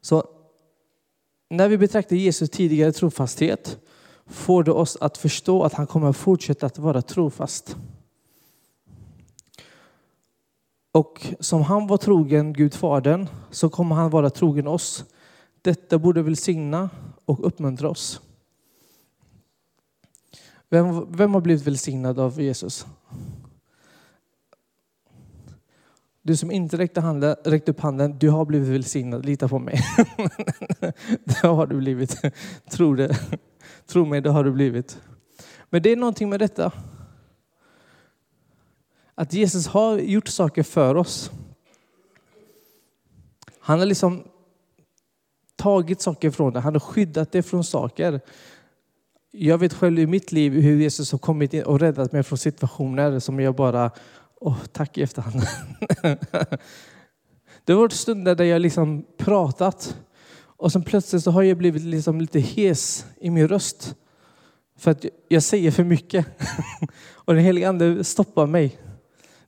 Så 0.00 0.24
när 1.50 1.68
vi 1.68 1.78
betraktar 1.78 2.16
Jesus 2.16 2.50
tidigare 2.50 2.92
trofasthet 2.92 3.78
får 4.26 4.64
det 4.64 4.72
oss 4.72 4.96
att 5.00 5.18
förstå 5.18 5.62
att 5.62 5.74
han 5.74 5.86
kommer 5.86 6.12
fortsätta 6.12 6.66
att 6.66 6.78
vara 6.78 7.02
trofast. 7.02 7.76
Och 10.92 11.26
som 11.40 11.62
han 11.62 11.86
var 11.86 11.96
trogen 11.96 12.52
Gud 12.52 12.74
Fadern 12.74 13.26
så 13.50 13.68
kommer 13.68 13.96
han 13.96 14.10
vara 14.10 14.30
trogen 14.30 14.66
oss. 14.66 15.04
Detta 15.62 15.98
borde 15.98 16.22
välsigna 16.22 16.90
och 17.24 17.46
uppmuntra 17.46 17.88
oss. 17.88 18.20
Vem, 20.68 21.12
vem 21.12 21.34
har 21.34 21.40
blivit 21.40 21.66
välsignad 21.66 22.18
av 22.18 22.40
Jesus? 22.40 22.86
Du 26.22 26.36
som 26.36 26.50
inte 26.50 26.78
räckte, 26.78 27.00
handen, 27.00 27.36
räckte 27.44 27.70
upp 27.70 27.80
handen, 27.80 28.18
du 28.18 28.28
har 28.28 28.44
blivit 28.44 28.68
välsignad. 28.68 29.26
Lita 29.26 29.48
på 29.48 29.58
mig. 29.58 29.80
det 31.24 31.46
har 31.46 31.66
du 31.66 31.76
blivit. 31.76 32.16
Tro 32.70 32.94
det. 32.94 33.16
Tro 33.86 34.04
mig, 34.04 34.20
det 34.20 34.30
har 34.30 34.44
du 34.44 34.52
blivit. 34.52 35.00
Men 35.70 35.82
det 35.82 35.92
är 35.92 35.96
någonting 35.96 36.28
med 36.28 36.40
detta. 36.40 36.72
Att 39.14 39.32
Jesus 39.32 39.66
har 39.66 39.98
gjort 39.98 40.28
saker 40.28 40.62
för 40.62 40.94
oss. 40.94 41.30
Han 43.60 43.78
har 43.78 43.86
liksom 43.86 44.24
tagit 45.56 46.00
saker 46.00 46.30
från 46.30 46.52
det. 46.52 46.60
Han 46.60 46.74
har 46.74 46.80
skyddat 46.80 47.32
det 47.32 47.42
från 47.42 47.64
saker. 47.64 48.20
Jag 49.30 49.58
vet 49.58 49.74
själv 49.74 49.98
i 49.98 50.06
mitt 50.06 50.32
liv 50.32 50.52
hur 50.52 50.80
Jesus 50.80 51.12
har 51.12 51.18
kommit 51.18 51.54
in 51.54 51.62
och 51.62 51.80
räddat 51.80 52.12
mig 52.12 52.22
från 52.22 52.38
situationer 52.38 53.18
som 53.18 53.40
jag 53.40 53.54
bara, 53.54 53.90
åh, 54.40 54.56
tack 54.72 54.98
i 54.98 55.02
efterhand. 55.02 55.42
det 57.64 57.72
har 57.72 57.80
varit 57.80 57.92
stunder 57.92 58.34
där 58.34 58.44
jag 58.44 58.60
liksom 58.62 59.04
pratat 59.18 59.96
och 60.60 60.72
sen 60.72 60.82
plötsligt 60.82 61.22
så 61.22 61.30
har 61.30 61.42
jag 61.42 61.58
blivit 61.58 61.82
liksom 61.82 62.20
lite 62.20 62.40
hes 62.40 63.06
i 63.20 63.30
min 63.30 63.48
röst. 63.48 63.94
För 64.76 64.90
att 64.90 65.04
jag 65.28 65.42
säger 65.42 65.70
för 65.70 65.84
mycket. 65.84 66.26
och 67.14 67.34
den 67.34 67.44
helige 67.44 67.68
Ande 67.68 68.04
stoppar 68.04 68.46
mig. 68.46 68.78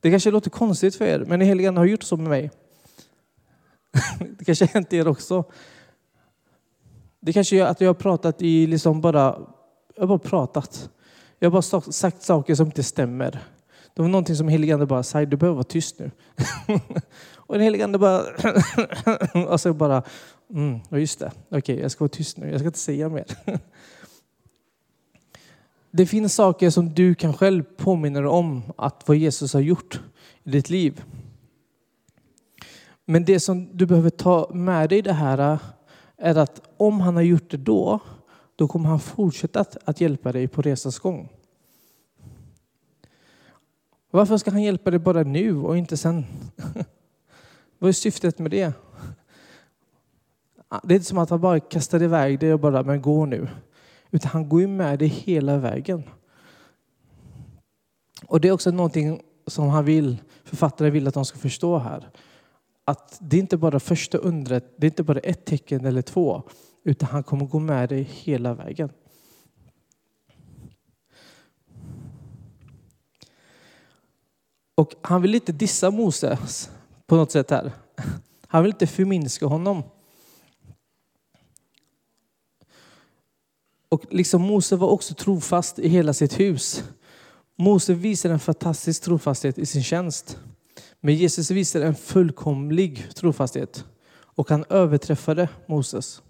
Det 0.00 0.10
kanske 0.10 0.30
låter 0.30 0.50
konstigt 0.50 0.96
för 0.96 1.04
er, 1.04 1.18
men 1.18 1.38
den 1.38 1.48
helige 1.48 1.68
Ande 1.68 1.80
har 1.80 1.86
gjort 1.86 2.02
så 2.02 2.16
med 2.16 2.28
mig. 2.28 2.50
det 4.38 4.44
kanske 4.44 4.64
har 4.64 4.72
hänt 4.72 4.92
er 4.92 5.08
också. 5.08 5.44
Det 7.20 7.32
kanske 7.32 7.56
är 7.56 7.64
att 7.64 7.80
jag 7.80 7.88
har 7.88 7.94
pratat 7.94 8.42
i 8.42 8.66
liksom 8.66 9.00
bara, 9.00 9.38
jag 9.94 10.02
har 10.02 10.06
bara 10.06 10.18
pratat. 10.18 10.90
Jag 11.38 11.50
har 11.50 11.52
bara 11.52 11.92
sagt 11.92 12.22
saker 12.22 12.54
som 12.54 12.66
inte 12.66 12.82
stämmer. 12.82 13.42
Det 13.94 14.02
var 14.02 14.08
någonting 14.08 14.36
som 14.36 14.48
heligande 14.48 14.86
bara 14.86 15.02
sa, 15.02 15.24
du 15.24 15.36
behöver 15.36 15.54
vara 15.54 15.64
tyst 15.64 15.98
nu. 15.98 16.10
och 17.36 17.54
den 17.54 17.62
heligande 17.62 17.98
bara, 17.98 18.20
och 18.20 19.30
så 19.32 19.48
alltså 19.48 19.72
bara, 19.72 20.02
mm, 20.50 20.80
just 20.90 21.18
det, 21.18 21.32
okej 21.46 21.58
okay, 21.58 21.80
jag 21.80 21.90
ska 21.90 22.04
vara 22.04 22.08
tyst 22.08 22.36
nu, 22.36 22.50
jag 22.50 22.60
ska 22.60 22.66
inte 22.66 22.78
säga 22.78 23.08
mer. 23.08 23.26
det 25.90 26.06
finns 26.06 26.34
saker 26.34 26.70
som 26.70 26.94
du 26.94 27.14
kan 27.14 27.34
själv 27.34 27.62
påminna 27.62 28.20
dig 28.20 28.28
om 28.28 28.62
att 28.76 29.08
vad 29.08 29.16
Jesus 29.16 29.52
har 29.54 29.60
gjort 29.60 30.00
i 30.44 30.50
ditt 30.50 30.70
liv. 30.70 31.02
Men 33.04 33.24
det 33.24 33.40
som 33.40 33.76
du 33.76 33.86
behöver 33.86 34.10
ta 34.10 34.50
med 34.54 34.88
dig 34.88 34.98
i 34.98 35.02
det 35.02 35.12
här 35.12 35.58
är 36.16 36.34
att 36.36 36.60
om 36.76 37.00
han 37.00 37.14
har 37.14 37.22
gjort 37.22 37.50
det 37.50 37.56
då, 37.56 38.00
då 38.56 38.68
kommer 38.68 38.88
han 38.88 39.00
fortsätta 39.00 39.64
att 39.84 40.00
hjälpa 40.00 40.32
dig 40.32 40.48
på 40.48 40.62
resans 40.62 40.98
gång. 40.98 41.28
Varför 44.12 44.36
ska 44.36 44.50
han 44.50 44.62
hjälpa 44.62 44.90
dig 44.90 44.98
bara 44.98 45.22
nu 45.22 45.56
och 45.56 45.78
inte 45.78 45.96
sen? 45.96 46.24
Vad 47.78 47.88
är 47.88 47.92
syftet 47.92 48.38
med 48.38 48.50
det? 48.50 48.72
Det 50.82 50.94
är 50.94 50.96
inte 50.96 51.06
som 51.06 51.18
att 51.18 51.30
han 51.30 51.40
bara 51.40 51.60
kastar 51.60 52.02
iväg 52.02 52.38
dig 52.38 52.52
och 52.52 52.60
bara, 52.60 52.82
men 52.82 53.02
gå 53.02 53.26
nu. 53.26 53.48
Utan 54.10 54.30
han 54.30 54.48
går 54.48 54.60
ju 54.60 54.66
med 54.66 54.98
dig 54.98 55.08
hela 55.08 55.58
vägen. 55.58 56.02
Och 58.26 58.40
det 58.40 58.48
är 58.48 58.52
också 58.52 58.70
någonting 58.70 59.22
som 59.46 59.68
han 59.68 59.84
vill, 59.84 60.22
författaren 60.44 60.92
vill 60.92 61.08
att 61.08 61.14
de 61.14 61.24
ska 61.24 61.38
förstå 61.38 61.78
här 61.78 62.10
att 62.84 63.18
det 63.20 63.36
är 63.36 63.40
inte 63.40 63.56
bara 63.56 63.80
första 63.80 64.18
undret, 64.18 64.74
det 64.76 64.86
är 64.86 64.90
inte 64.90 65.02
bara 65.02 65.18
ett 65.18 65.44
tecken 65.44 65.84
eller 65.84 66.02
två, 66.02 66.42
utan 66.84 67.08
han 67.08 67.22
kommer 67.22 67.46
gå 67.46 67.58
med 67.58 67.88
dig 67.88 68.02
hela 68.02 68.54
vägen. 68.54 68.90
Och 74.74 74.94
han 75.02 75.22
vill 75.22 75.34
inte 75.34 75.52
dissa 75.52 75.90
Moses 75.90 76.70
på 77.06 77.16
något 77.16 77.32
sätt 77.32 77.50
här. 77.50 77.72
Han 78.46 78.62
vill 78.62 78.72
inte 78.72 78.86
förminska 78.86 79.46
honom. 79.46 79.82
Och 83.88 84.04
liksom 84.10 84.42
Mose 84.42 84.76
var 84.76 84.88
också 84.88 85.14
trofast 85.14 85.78
i 85.78 85.88
hela 85.88 86.12
sitt 86.12 86.40
hus. 86.40 86.84
Mose 87.56 87.94
visar 87.94 88.30
en 88.30 88.38
fantastisk 88.38 89.02
trofasthet 89.02 89.58
i 89.58 89.66
sin 89.66 89.82
tjänst. 89.82 90.38
Men 91.00 91.14
Jesus 91.14 91.50
visar 91.50 91.80
en 91.80 91.94
fullkomlig 91.94 93.14
trofasthet 93.14 93.84
och 94.14 94.50
han 94.50 94.64
överträffade 94.68 95.48
Moses. 95.66 96.22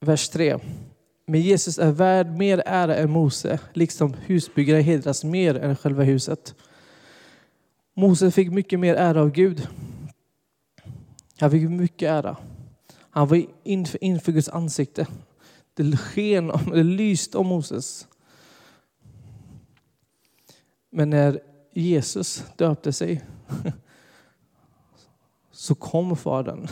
Vers 0.00 0.28
3. 0.28 0.58
Men 1.26 1.40
Jesus 1.40 1.78
är 1.78 1.90
värd 1.90 2.38
mer 2.38 2.62
ära 2.66 2.96
än 2.96 3.10
Mose, 3.10 3.60
liksom 3.72 4.14
husbyggare 4.14 4.80
hedras 4.80 5.24
mer 5.24 5.54
än 5.54 5.76
själva 5.76 6.02
huset. 6.02 6.54
Mose 7.94 8.30
fick 8.30 8.50
mycket 8.50 8.80
mer 8.80 8.94
ära 8.94 9.20
av 9.20 9.30
Gud. 9.30 9.68
Han 11.40 11.50
fick 11.50 11.70
mycket 11.70 12.08
ära. 12.10 12.36
Han 13.10 13.28
var 13.28 13.46
inför, 13.62 14.04
inför 14.04 14.32
Guds 14.32 14.48
ansikte. 14.48 15.06
Det 15.74 15.96
sken, 15.96 16.52
det 16.72 16.82
lyste 16.82 17.38
om 17.38 17.46
Moses. 17.46 18.06
Men 20.90 21.10
när 21.10 21.40
Jesus 21.72 22.44
döpte 22.56 22.92
sig 22.92 23.24
så 25.50 25.74
kom 25.74 26.16
Fadern. 26.16 26.68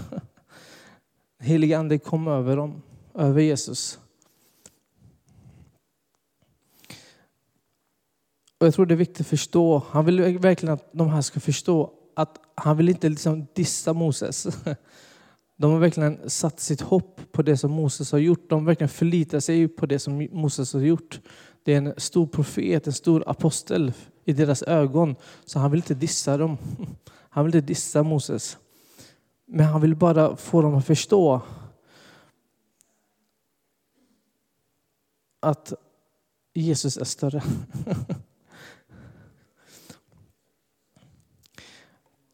Helige 1.38 1.78
Ande 1.78 1.98
kom 1.98 2.28
över 2.28 2.56
dem, 2.56 2.82
över 3.14 3.40
Jesus. 3.40 3.98
Och 8.60 8.66
jag 8.66 8.74
tror 8.74 8.86
det 8.86 8.94
är 8.94 8.96
viktigt 8.96 9.20
att 9.20 9.26
förstå, 9.26 9.82
han 9.90 10.04
vill 10.04 10.38
verkligen 10.38 10.74
att 10.74 10.92
de 10.92 11.08
här 11.08 11.20
ska 11.20 11.40
förstå 11.40 11.90
att 12.14 12.38
han 12.54 12.76
vill 12.76 12.88
inte 12.88 13.08
liksom 13.08 13.46
dissa 13.54 13.92
Moses. 13.92 14.46
De 15.56 15.72
har 15.72 15.78
verkligen 15.78 16.30
satt 16.30 16.60
sitt 16.60 16.80
hopp 16.80 17.20
på 17.32 17.42
det 17.42 17.56
som 17.56 17.70
Moses 17.70 18.12
har 18.12 18.18
gjort. 18.18 18.50
De 18.50 18.64
verkligen 18.64 18.88
förlitar 18.88 19.40
sig 19.40 19.68
på 19.68 19.86
det 19.86 19.98
som 19.98 20.28
Moses 20.32 20.72
har 20.72 20.80
gjort. 20.80 21.20
Det 21.64 21.72
är 21.72 21.76
en 21.76 21.94
stor 21.96 22.26
profet, 22.26 22.86
en 22.86 22.92
stor 22.92 23.24
apostel 23.26 23.92
i 24.24 24.32
deras 24.32 24.62
ögon. 24.62 25.16
Så 25.44 25.58
han 25.58 25.70
vill 25.70 25.78
inte 25.78 25.94
dissa 25.94 26.36
dem. 26.36 26.58
Han 27.32 27.44
vill 27.44 27.54
inte 27.54 27.66
dissa 27.66 28.02
Moses. 28.02 28.58
Men 29.46 29.66
han 29.66 29.80
vill 29.80 29.96
bara 29.96 30.36
få 30.36 30.62
dem 30.62 30.74
att 30.74 30.86
förstå 30.86 31.40
att 35.40 35.72
Jesus 36.54 36.96
är 36.96 37.04
större. 37.04 37.42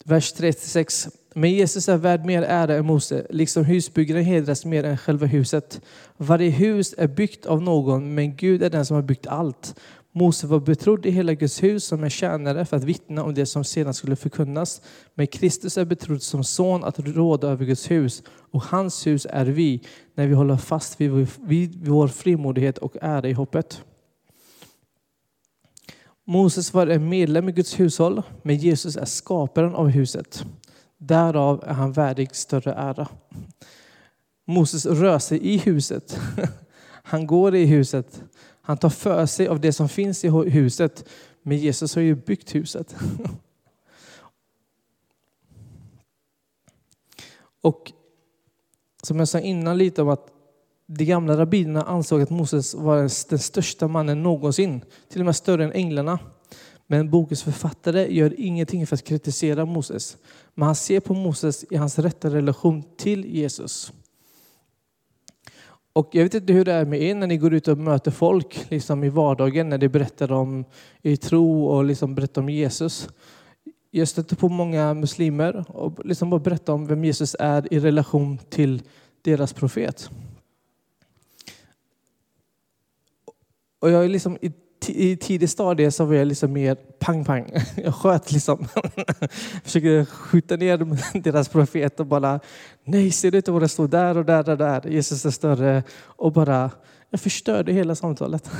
Vers 0.09 0.33
36. 0.33 1.09
Men 1.33 1.51
Jesus 1.51 1.89
är 1.89 1.97
värd 1.97 2.25
mer 2.25 2.41
ära 2.41 2.75
än 2.75 2.85
Mose, 2.85 3.27
liksom 3.29 3.65
husbyggaren 3.65 4.23
hedras 4.23 4.65
mer 4.65 4.83
än 4.83 4.97
själva 4.97 5.25
huset. 5.25 5.81
Varje 6.17 6.49
hus 6.49 6.95
är 6.97 7.07
byggt 7.07 7.45
av 7.45 7.61
någon, 7.61 8.15
men 8.15 8.35
Gud 8.35 8.63
är 8.63 8.69
den 8.69 8.85
som 8.85 8.95
har 8.95 9.01
byggt 9.01 9.27
allt. 9.27 9.75
Mose 10.11 10.47
var 10.47 10.59
betrodd 10.59 11.05
i 11.05 11.11
hela 11.11 11.33
Guds 11.33 11.63
hus 11.63 11.83
som 11.83 12.03
en 12.03 12.09
tjänare 12.09 12.65
för 12.65 12.77
att 12.77 12.83
vittna 12.83 13.23
om 13.23 13.33
det 13.33 13.45
som 13.45 13.63
sedan 13.63 13.93
skulle 13.93 14.15
förkunnas. 14.15 14.81
Men 15.15 15.27
Kristus 15.27 15.77
är 15.77 15.85
betrodd 15.85 16.21
som 16.21 16.43
son 16.43 16.83
att 16.83 16.99
råda 16.99 17.47
över 17.47 17.65
Guds 17.65 17.91
hus 17.91 18.23
och 18.51 18.63
hans 18.63 19.07
hus 19.07 19.27
är 19.29 19.45
vi 19.45 19.81
när 20.15 20.27
vi 20.27 20.33
håller 20.33 20.57
fast 20.57 21.01
vid 21.01 21.11
vår, 21.11 21.27
vid 21.47 21.87
vår 21.87 22.07
frimodighet 22.07 22.77
och 22.77 22.97
ära 23.01 23.29
i 23.29 23.33
hoppet. 23.33 23.81
Moses 26.29 26.73
var 26.73 26.87
en 26.87 27.09
medlem 27.09 27.49
i 27.49 27.51
Guds 27.51 27.79
hushåll, 27.79 28.21
men 28.41 28.55
Jesus 28.55 28.97
är 28.97 29.05
skaparen 29.05 29.75
av 29.75 29.87
huset. 29.87 30.45
Därav 30.97 31.63
är 31.63 31.73
han 31.73 31.91
värdig 31.91 32.35
större 32.35 32.73
ära. 32.73 33.07
Moses 34.45 34.85
rör 34.85 35.19
sig 35.19 35.47
i 35.47 35.57
huset. 35.57 36.19
Han 37.03 37.27
går 37.27 37.55
i 37.55 37.65
huset. 37.65 38.23
Han 38.61 38.77
tar 38.77 38.89
för 38.89 39.25
sig 39.25 39.47
av 39.47 39.59
det 39.59 39.73
som 39.73 39.89
finns 39.89 40.25
i 40.25 40.29
huset. 40.29 41.09
Men 41.41 41.57
Jesus 41.57 41.95
har 41.95 42.01
ju 42.01 42.15
byggt 42.15 42.55
huset. 42.55 42.95
Och 47.61 47.91
som 49.03 49.19
jag 49.19 49.27
sa 49.27 49.39
innan 49.39 49.77
lite 49.77 50.01
om 50.01 50.09
att 50.09 50.36
de 50.87 51.05
gamla 51.05 51.37
rabbinerna 51.37 51.83
ansåg 51.83 52.21
att 52.21 52.29
Moses 52.29 52.73
var 52.73 52.97
den 53.29 53.39
största 53.39 53.87
mannen 53.87 54.23
någonsin. 54.23 54.81
Till 55.09 55.21
och 55.21 55.25
med 55.25 55.35
större 55.35 55.63
än 55.63 55.71
änglarna. 55.71 56.19
Men 56.87 57.09
bokens 57.09 57.43
författare 57.43 58.13
gör 58.15 58.33
ingenting 58.37 58.87
för 58.87 58.95
att 58.95 59.03
kritisera 59.03 59.65
Moses. 59.65 60.17
Men 60.53 60.65
han 60.65 60.75
ser 60.75 60.99
på 60.99 61.13
Moses 61.13 61.65
i 61.69 61.75
hans 61.75 61.99
rätta 61.99 62.29
relation 62.29 62.83
till 62.97 63.25
Jesus. 63.25 63.93
Och 65.93 66.09
jag 66.11 66.23
vet 66.23 66.33
inte 66.33 66.53
hur 66.53 66.65
det 66.65 66.73
är 66.73 66.85
med 66.85 67.01
er 67.01 67.15
när 67.15 67.27
ni 67.27 67.37
går 67.37 67.53
ut 67.53 67.67
och 67.67 67.77
möter 67.77 68.11
folk 68.11 68.65
liksom 68.69 69.03
i 69.03 69.09
vardagen, 69.09 69.69
när 69.69 69.77
de 69.77 69.87
berättar 69.87 70.31
om 70.31 70.65
i 71.01 71.17
tro 71.17 71.65
och 71.65 71.85
liksom 71.85 72.15
berättar 72.15 72.41
om 72.41 72.49
Jesus. 72.49 73.09
Jag 73.91 74.07
stöter 74.07 74.35
på 74.35 74.49
många 74.49 74.93
muslimer 74.93 75.65
och 75.67 76.05
liksom 76.05 76.29
bara 76.29 76.39
berättar 76.39 76.73
om 76.73 76.87
vem 76.87 77.05
Jesus 77.05 77.35
är 77.39 77.73
i 77.73 77.79
relation 77.79 78.37
till 78.49 78.81
deras 79.21 79.53
profet. 79.53 80.09
Och 83.87 83.93
jag 83.93 84.05
är 84.05 84.09
liksom 84.09 84.37
i 84.87 85.15
tidig 85.15 85.49
stadie 85.49 85.91
så 85.91 86.05
var 86.05 86.13
jag 86.13 86.27
liksom 86.27 86.53
mer 86.53 86.75
pang-pang. 86.75 87.51
Jag 87.83 87.95
sköt 87.95 88.31
liksom. 88.31 88.67
Försökte 89.63 90.05
skjuta 90.05 90.55
ner 90.55 90.97
deras 91.23 91.49
profet 91.49 91.99
och 91.99 92.05
bara, 92.05 92.39
nej 92.83 93.11
ser 93.11 93.31
du 93.31 93.37
inte 93.37 93.51
vad 93.51 93.61
det 93.61 93.67
står 93.67 93.87
där 93.87 94.17
och 94.17 94.25
där 94.25 94.49
och 94.49 94.57
där? 94.57 94.87
Jesus 94.87 95.25
är 95.25 95.29
större. 95.29 95.83
Och 96.01 96.31
bara, 96.31 96.71
jag 97.09 97.19
förstörde 97.19 97.73
hela 97.73 97.95
samtalet. 97.95 98.51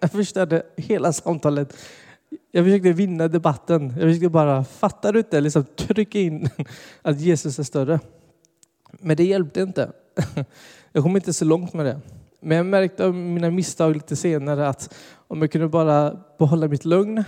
Jag 0.00 0.12
förstörde 0.12 0.62
hela 0.76 1.12
samtalet. 1.12 1.76
Jag 2.52 2.64
försökte 2.64 2.92
vinna 2.92 3.28
debatten. 3.28 3.88
Jag 3.88 4.08
försökte 4.08 4.28
bara, 4.28 4.64
fattar 4.64 5.12
du 5.12 5.18
inte? 5.18 5.40
Liksom 5.40 5.64
trycka 5.76 6.18
in 6.18 6.48
att 7.02 7.20
Jesus 7.20 7.58
är 7.58 7.62
större. 7.62 8.00
Men 8.92 9.16
det 9.16 9.24
hjälpte 9.24 9.60
inte. 9.60 9.92
Jag 10.92 11.02
kom 11.02 11.16
inte 11.16 11.32
så 11.32 11.44
långt 11.44 11.72
med 11.72 11.86
det. 11.86 12.00
Men 12.44 12.56
jag 12.56 12.66
märkte 12.66 13.04
av 13.04 13.14
mina 13.14 13.50
misstag 13.50 13.94
lite 13.94 14.16
senare 14.16 14.68
att 14.68 14.94
om 15.28 15.40
jag 15.40 15.52
kunde 15.52 15.68
bara 15.68 16.24
behålla 16.38 16.68
mitt 16.68 16.84
lugn, 16.84 17.24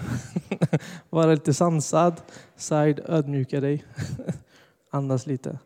vara 1.10 1.26
lite 1.26 1.54
sansad, 1.54 2.20
side, 2.56 3.00
ödmjuka 3.06 3.60
dig, 3.60 3.84
andas 4.90 5.26
lite. 5.26 5.58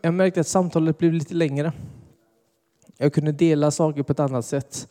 Jag 0.00 0.14
märkte 0.14 0.40
att 0.40 0.48
samtalet 0.48 0.98
blev 0.98 1.12
lite 1.12 1.34
längre. 1.34 1.72
Jag 2.96 3.14
kunde 3.14 3.32
dela 3.32 3.70
saker 3.70 4.02
på 4.02 4.12
ett 4.12 4.20
annat 4.20 4.46
sätt. 4.46 4.88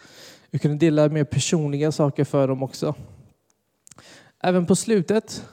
Jag 0.50 0.62
kunde 0.62 0.78
dela 0.78 1.10
mer 1.10 1.24
personliga 1.24 1.92
saker 1.92 2.24
för 2.24 2.48
dem 2.48 2.64
också. 2.64 2.96
Även 4.40 4.66
på 4.66 4.76
slutet, 4.76 5.50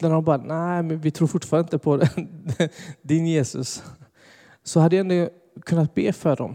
när 0.00 0.10
de 0.10 0.24
bara, 0.24 0.36
nej 0.36 0.82
men 0.82 1.00
vi 1.00 1.10
tror 1.10 1.28
fortfarande 1.28 1.66
inte 1.66 1.78
på 1.78 2.00
din 3.02 3.26
Jesus. 3.26 3.82
Så 4.62 4.80
hade 4.80 4.96
jag 4.96 5.00
ändå 5.00 5.30
kunnat 5.62 5.94
be 5.94 6.12
för 6.12 6.36
dem. 6.36 6.54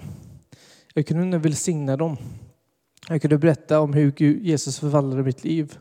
Jag 0.93 1.07
kunde 1.07 1.37
välsigna 1.37 1.97
dem. 1.97 2.17
Jag 3.09 3.21
kunde 3.21 3.37
berätta 3.37 3.79
om 3.79 3.93
hur 3.93 4.21
Jesus 4.21 4.79
förvandlade 4.79 5.23
mitt 5.23 5.43
liv. 5.43 5.77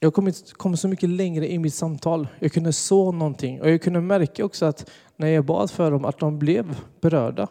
Jag 0.00 0.14
kom, 0.14 0.32
kom 0.52 0.76
så 0.76 0.88
mycket 0.88 1.08
längre 1.08 1.52
i 1.52 1.58
mitt 1.58 1.74
samtal. 1.74 2.28
Jag 2.38 2.52
kunde 2.52 2.72
så 2.72 3.12
någonting 3.12 3.60
och 3.60 3.70
jag 3.70 3.82
kunde 3.82 4.00
märka 4.00 4.44
också 4.44 4.66
att 4.66 4.90
när 5.16 5.28
jag 5.28 5.44
bad 5.44 5.70
för 5.70 5.90
dem 5.90 6.04
att 6.04 6.18
de 6.18 6.38
blev 6.38 6.76
berörda. 7.00 7.48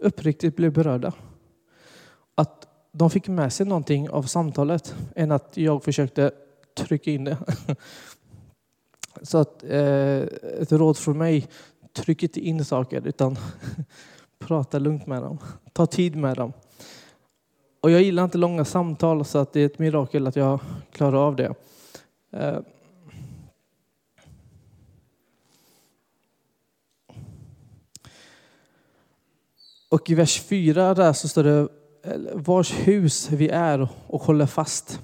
Uppriktigt 0.00 0.56
blev 0.56 0.72
berörda. 0.72 1.12
Att 2.34 2.66
de 2.92 3.10
fick 3.10 3.28
med 3.28 3.52
sig 3.52 3.66
någonting 3.66 4.10
av 4.10 4.22
samtalet 4.22 4.94
än 5.14 5.30
att 5.30 5.56
jag 5.56 5.84
försökte 5.84 6.30
trycka 6.76 7.10
in 7.10 7.24
det. 7.24 7.36
Så 9.22 9.38
att, 9.38 9.62
eh, 9.62 10.22
ett 10.60 10.72
råd 10.72 10.98
från 10.98 11.18
mig, 11.18 11.46
tryck 11.96 12.22
inte 12.22 12.40
in 12.40 12.64
saker 12.64 13.06
utan 13.06 13.36
prata 14.38 14.78
lugnt 14.78 15.06
med 15.06 15.22
dem. 15.22 15.38
Ta 15.72 15.86
tid 15.86 16.16
med 16.16 16.36
dem. 16.36 16.52
Och 17.80 17.90
jag 17.90 18.02
gillar 18.02 18.24
inte 18.24 18.38
långa 18.38 18.64
samtal 18.64 19.24
så 19.24 19.38
att 19.38 19.52
det 19.52 19.60
är 19.60 19.66
ett 19.66 19.78
mirakel 19.78 20.26
att 20.26 20.36
jag 20.36 20.60
klarar 20.92 21.26
av 21.26 21.36
det. 21.36 21.54
Eh, 22.32 22.58
och 29.88 30.10
i 30.10 30.14
vers 30.14 30.42
4 30.42 30.94
där 30.94 31.12
så 31.12 31.28
står 31.28 31.44
det 31.44 31.68
vars 32.34 32.72
hus 32.72 33.30
vi 33.30 33.48
är 33.48 33.88
och 34.06 34.22
håller 34.22 34.46
fast. 34.46 35.00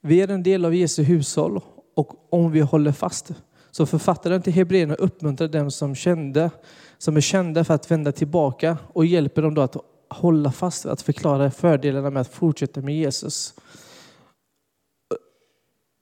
Vi 0.00 0.20
är 0.20 0.28
en 0.28 0.42
del 0.42 0.64
av 0.64 0.74
Jesu 0.74 1.02
hushåll 1.02 1.60
och 1.94 2.34
om 2.34 2.52
vi 2.52 2.60
håller 2.60 2.92
fast 2.92 3.32
så 3.78 3.86
författaren 3.86 4.42
till 4.42 4.52
Hebreerna 4.52 4.94
uppmuntrar 4.94 5.48
dem 5.48 5.70
som, 5.70 5.94
kände, 5.94 6.50
som 6.98 7.16
är 7.16 7.20
kända 7.20 7.64
för 7.64 7.74
att 7.74 7.90
vända 7.90 8.12
tillbaka 8.12 8.78
och 8.92 9.06
hjälper 9.06 9.42
dem 9.42 9.54
då 9.54 9.62
att 9.62 9.76
hålla 10.08 10.52
fast, 10.52 10.86
att 10.86 11.02
förklara 11.02 11.50
fördelarna 11.50 12.10
med 12.10 12.20
att 12.20 12.34
fortsätta 12.34 12.80
med 12.80 12.94
Jesus. 12.94 13.54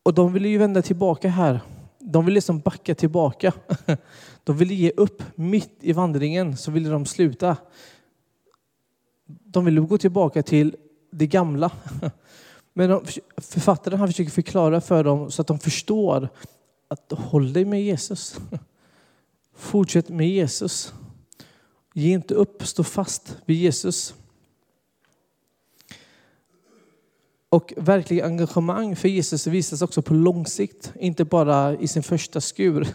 Och 0.03 0.15
de 0.15 0.33
ville 0.33 0.49
ju 0.49 0.59
vända 0.59 0.83
tillbaka 0.83 1.29
här. 1.29 1.61
De 1.99 2.25
ville 2.25 2.35
liksom 2.35 2.61
backa 2.61 2.95
tillbaka. 2.95 3.53
De 4.45 4.57
ville 4.57 4.75
ge 4.75 4.93
upp 4.97 5.23
mitt 5.35 5.79
i 5.81 5.93
vandringen, 5.93 6.57
så 6.57 6.71
ville 6.71 6.89
de 6.89 7.07
sluta. 7.07 7.57
De 9.27 9.65
ville 9.65 9.81
gå 9.81 9.99
tillbaka 9.99 10.43
till 10.43 10.77
det 11.11 11.27
gamla. 11.27 11.71
Men 12.73 13.01
författaren 13.37 13.99
han 13.99 14.09
försöker 14.09 14.31
förklara 14.31 14.81
för 14.81 15.05
dem 15.05 15.31
så 15.31 15.43
att 15.43 15.49
de 15.49 15.59
förstår 15.59 16.29
att 16.89 17.13
håll 17.13 17.53
dig 17.53 17.65
med 17.65 17.83
Jesus. 17.83 18.41
Fortsätt 19.55 20.09
med 20.09 20.29
Jesus. 20.29 20.95
Ge 21.95 22.13
inte 22.13 22.35
upp, 22.35 22.67
stå 22.67 22.85
fast 22.85 23.37
vid 23.45 23.57
Jesus. 23.57 24.15
Och 27.49 27.73
verklig 27.77 28.21
engagemang 28.21 28.97
för 28.97 29.09
Jesus 29.09 29.47
visas 29.47 29.83
också 29.83 30.03
på 30.03 30.15
lång 30.15 30.47
sikt, 30.47 30.93
inte 31.01 31.25
bara 31.25 31.77
i 31.77 31.89
sin 31.89 32.03
första 32.03 32.41
skur. 32.41 32.89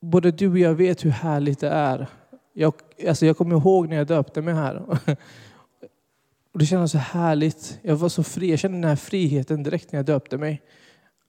Både 0.00 0.30
du 0.30 0.48
och 0.48 0.58
jag 0.58 0.74
vet 0.74 1.04
hur 1.04 1.10
härligt 1.10 1.60
det 1.60 1.68
är. 1.68 2.06
Jag, 2.52 2.74
alltså 3.08 3.26
jag 3.26 3.36
kommer 3.36 3.56
ihåg 3.56 3.88
när 3.88 3.96
jag 3.96 4.06
döpte 4.06 4.42
mig 4.42 4.54
här. 4.54 4.82
Och 6.52 6.58
det 6.58 6.66
kändes 6.66 6.92
så 6.92 6.98
härligt. 6.98 7.78
Jag 7.82 7.96
var 7.96 8.08
så 8.08 8.22
fri. 8.22 8.50
Jag 8.50 8.58
kände 8.58 8.78
den 8.78 8.88
här 8.88 8.96
friheten 8.96 9.62
direkt 9.62 9.92
när 9.92 9.98
jag 9.98 10.06
döpte 10.06 10.38
mig. 10.38 10.62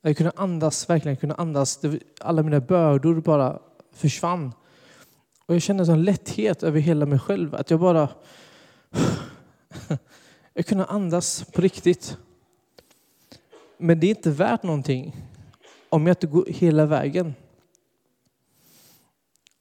Jag 0.01 0.17
kunde 0.17 0.31
andas, 0.35 0.89
verkligen 0.89 1.17
kunde 1.17 1.35
andas. 1.35 1.79
Alla 2.19 2.43
mina 2.43 2.59
bördor 2.59 3.21
bara 3.21 3.59
försvann. 3.93 4.53
Och 5.45 5.55
jag 5.55 5.61
kände 5.61 5.81
en 5.81 5.85
sån 5.85 6.03
lätthet 6.03 6.63
över 6.63 6.79
hela 6.79 7.05
mig 7.05 7.19
själv. 7.19 7.55
Att 7.55 7.69
jag 7.69 7.79
bara... 7.79 8.09
Jag 10.53 10.65
kunde 10.65 10.85
andas 10.85 11.43
på 11.43 11.61
riktigt. 11.61 12.17
Men 13.77 13.99
det 13.99 14.07
är 14.07 14.09
inte 14.09 14.31
värt 14.31 14.63
någonting 14.63 15.15
om 15.89 16.07
jag 16.07 16.11
inte 16.11 16.27
går 16.27 16.45
hela 16.47 16.85
vägen. 16.85 17.33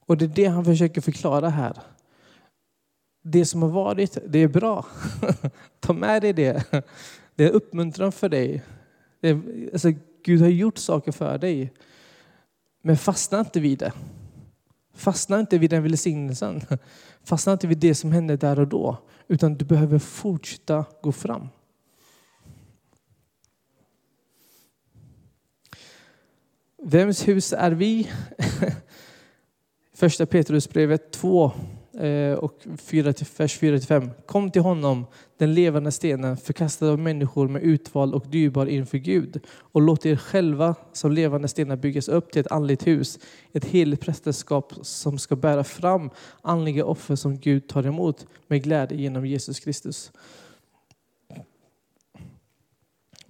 Och 0.05 0.17
det 0.17 0.25
är 0.25 0.29
det 0.29 0.45
han 0.45 0.65
försöker 0.65 1.01
förklara 1.01 1.49
här. 1.49 1.77
Det 3.21 3.45
som 3.45 3.61
har 3.61 3.69
varit, 3.69 4.17
det 4.27 4.39
är 4.39 4.47
bra. 4.47 4.85
Ta 5.79 5.93
med 5.93 6.21
dig 6.21 6.33
det. 6.33 6.63
Det 7.35 7.43
är 7.45 7.51
uppmuntran 7.51 8.11
för 8.11 8.29
dig. 8.29 8.63
Det 9.19 9.29
är, 9.29 9.41
alltså, 9.73 9.93
Gud 10.29 10.41
har 10.41 10.49
gjort 10.49 10.77
saker 10.77 11.11
för 11.11 11.37
dig. 11.37 11.73
Men 12.81 12.97
fastna 12.97 13.39
inte 13.39 13.59
vid 13.59 13.79
det. 13.79 13.93
Fastna 14.93 15.39
inte 15.39 15.57
vid 15.57 15.69
den 15.69 15.83
välsignelsen. 15.83 16.61
Fastna 17.23 17.53
inte 17.53 17.67
vid 17.67 17.77
det 17.77 17.95
som 17.95 18.11
hände 18.11 18.37
där 18.37 18.59
och 18.59 18.67
då. 18.67 18.97
Utan 19.27 19.55
du 19.55 19.65
behöver 19.65 19.99
fortsätta 19.99 20.85
gå 21.01 21.11
fram. 21.11 21.47
Vems 26.83 27.27
hus 27.27 27.53
är 27.53 27.71
vi? 27.71 28.11
Första 29.93 30.25
Petrusbrevet 30.25 31.11
2 31.11 31.51
Eh, 31.99 32.33
och 32.33 32.65
4 32.77 33.13
till, 33.13 33.25
vers 33.37 33.59
4-5. 33.59 34.09
Kom 34.25 34.51
till 34.51 34.61
honom, 34.61 35.05
den 35.37 35.53
levande 35.53 35.91
stenen, 35.91 36.37
förkastad 36.37 36.89
av 36.89 36.99
människor 36.99 37.47
med 37.47 37.61
utval 37.61 38.13
och 38.13 38.27
dyrbar 38.27 38.65
inför 38.65 38.97
Gud. 38.97 39.41
Och 39.49 39.81
låt 39.81 40.05
er 40.05 40.15
själva 40.15 40.75
som 40.93 41.11
levande 41.11 41.47
stenar 41.47 41.75
byggas 41.75 42.07
upp 42.07 42.31
till 42.31 42.39
ett 42.39 42.51
andligt 42.51 42.87
hus, 42.87 43.19
ett 43.53 43.65
heligt 43.65 44.01
prästerskap 44.01 44.73
som 44.81 45.19
ska 45.19 45.35
bära 45.35 45.63
fram 45.63 46.09
andliga 46.41 46.85
offer 46.85 47.15
som 47.15 47.39
Gud 47.39 47.67
tar 47.67 47.87
emot 47.87 48.27
med 48.47 48.63
glädje 48.63 48.97
genom 48.97 49.25
Jesus 49.25 49.59
Kristus. 49.59 50.11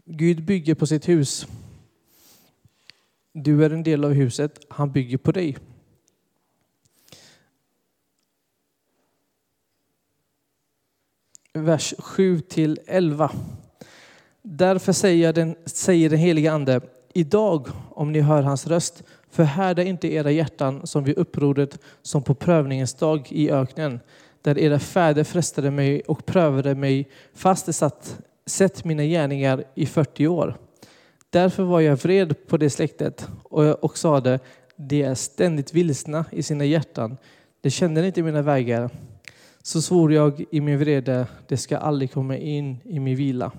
Gud 0.06 0.46
bygger 0.46 0.76
på 0.76 0.88
sitt 0.88 1.10
hus. 1.10 1.48
Du 3.34 3.66
är 3.66 3.70
en 3.70 3.84
del 3.84 4.06
av 4.06 4.12
huset, 4.12 4.60
han 4.70 4.92
bygger 4.92 5.18
på 5.18 5.32
dig. 5.32 5.58
Vers 11.54 11.94
7 11.98 12.40
till 12.40 12.80
11. 12.88 13.32
Därför 14.42 14.94
säger 14.94 15.34
den, 15.34 15.56
säger 15.66 16.10
den 16.10 16.20
helige 16.20 16.52
Ande, 16.52 16.82
idag 17.14 17.68
om 17.90 18.12
ni 18.12 18.20
hör 18.20 18.42
hans 18.42 18.68
röst, 18.68 19.04
förhärda 19.30 19.84
inte 19.84 20.14
era 20.14 20.32
hjärtan 20.32 20.88
som 20.88 21.04
vid 21.04 21.18
upproret 21.18 21.80
som 22.02 22.24
på 22.24 22.34
prövningens 22.34 22.94
dag 22.94 23.28
i 23.30 23.52
öknen, 23.52 24.00
där 24.42 24.60
era 24.60 24.80
fäder 24.80 25.24
frestade 25.24 25.72
mig 25.72 26.02
och 26.02 26.26
prövade 26.26 26.76
mig 26.76 27.10
fast 27.34 27.66
de 27.66 27.74
satt, 27.74 28.20
sett 28.46 28.86
mina 28.86 29.04
gärningar 29.04 29.64
i 29.76 29.86
40 29.86 30.28
år. 30.28 30.58
Därför 31.30 31.64
var 31.64 31.80
jag 31.80 31.96
vred 31.96 32.48
på 32.48 32.58
det 32.58 32.70
släktet 32.70 33.28
och, 33.44 33.84
och 33.84 33.98
sade, 33.98 34.40
de 34.76 35.04
är 35.04 35.16
ständigt 35.16 35.74
vilsna 35.74 36.26
i 36.32 36.44
sina 36.44 36.66
hjärtan, 36.66 37.18
de 37.62 37.70
känner 37.70 38.04
inte 38.04 38.24
mina 38.24 38.42
vägar 38.42 38.90
så 39.64 39.82
svor 39.82 40.14
jag 40.14 40.46
i 40.52 40.62
min 40.62 40.80
vrede, 40.80 41.28
det 41.48 41.58
ska 41.58 41.78
aldrig 41.78 42.12
komma 42.12 42.38
in 42.38 42.78
i 42.84 43.00
min 43.00 43.16
vila. 43.16 43.52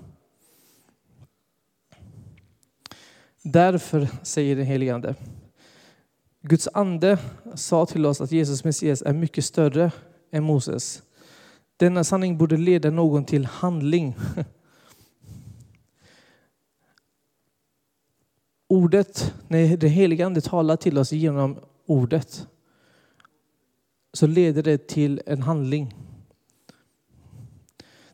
Därför, 3.42 4.08
säger 4.22 4.56
den 4.56 4.66
helige 4.66 4.94
Ande, 4.94 5.14
Guds 6.42 6.68
ande 6.74 7.18
sa 7.54 7.86
till 7.86 8.06
oss 8.06 8.20
att 8.20 8.32
Jesus 8.32 8.64
Messias 8.64 9.02
är 9.02 9.12
mycket 9.12 9.44
större 9.44 9.92
än 10.30 10.44
Moses. 10.44 11.02
Denna 11.76 12.04
sanning 12.04 12.38
borde 12.38 12.56
leda 12.56 12.90
någon 12.90 13.24
till 13.24 13.46
handling. 13.46 14.16
Ordet, 18.68 19.34
när 19.48 19.76
den 19.76 19.90
helige 19.90 20.26
Ande 20.26 20.40
talar 20.40 20.76
till 20.76 20.98
oss 20.98 21.12
genom 21.12 21.58
ordet, 21.86 22.46
så 24.12 24.26
leder 24.26 24.62
det 24.62 24.88
till 24.88 25.22
en 25.26 25.42
handling. 25.42 25.94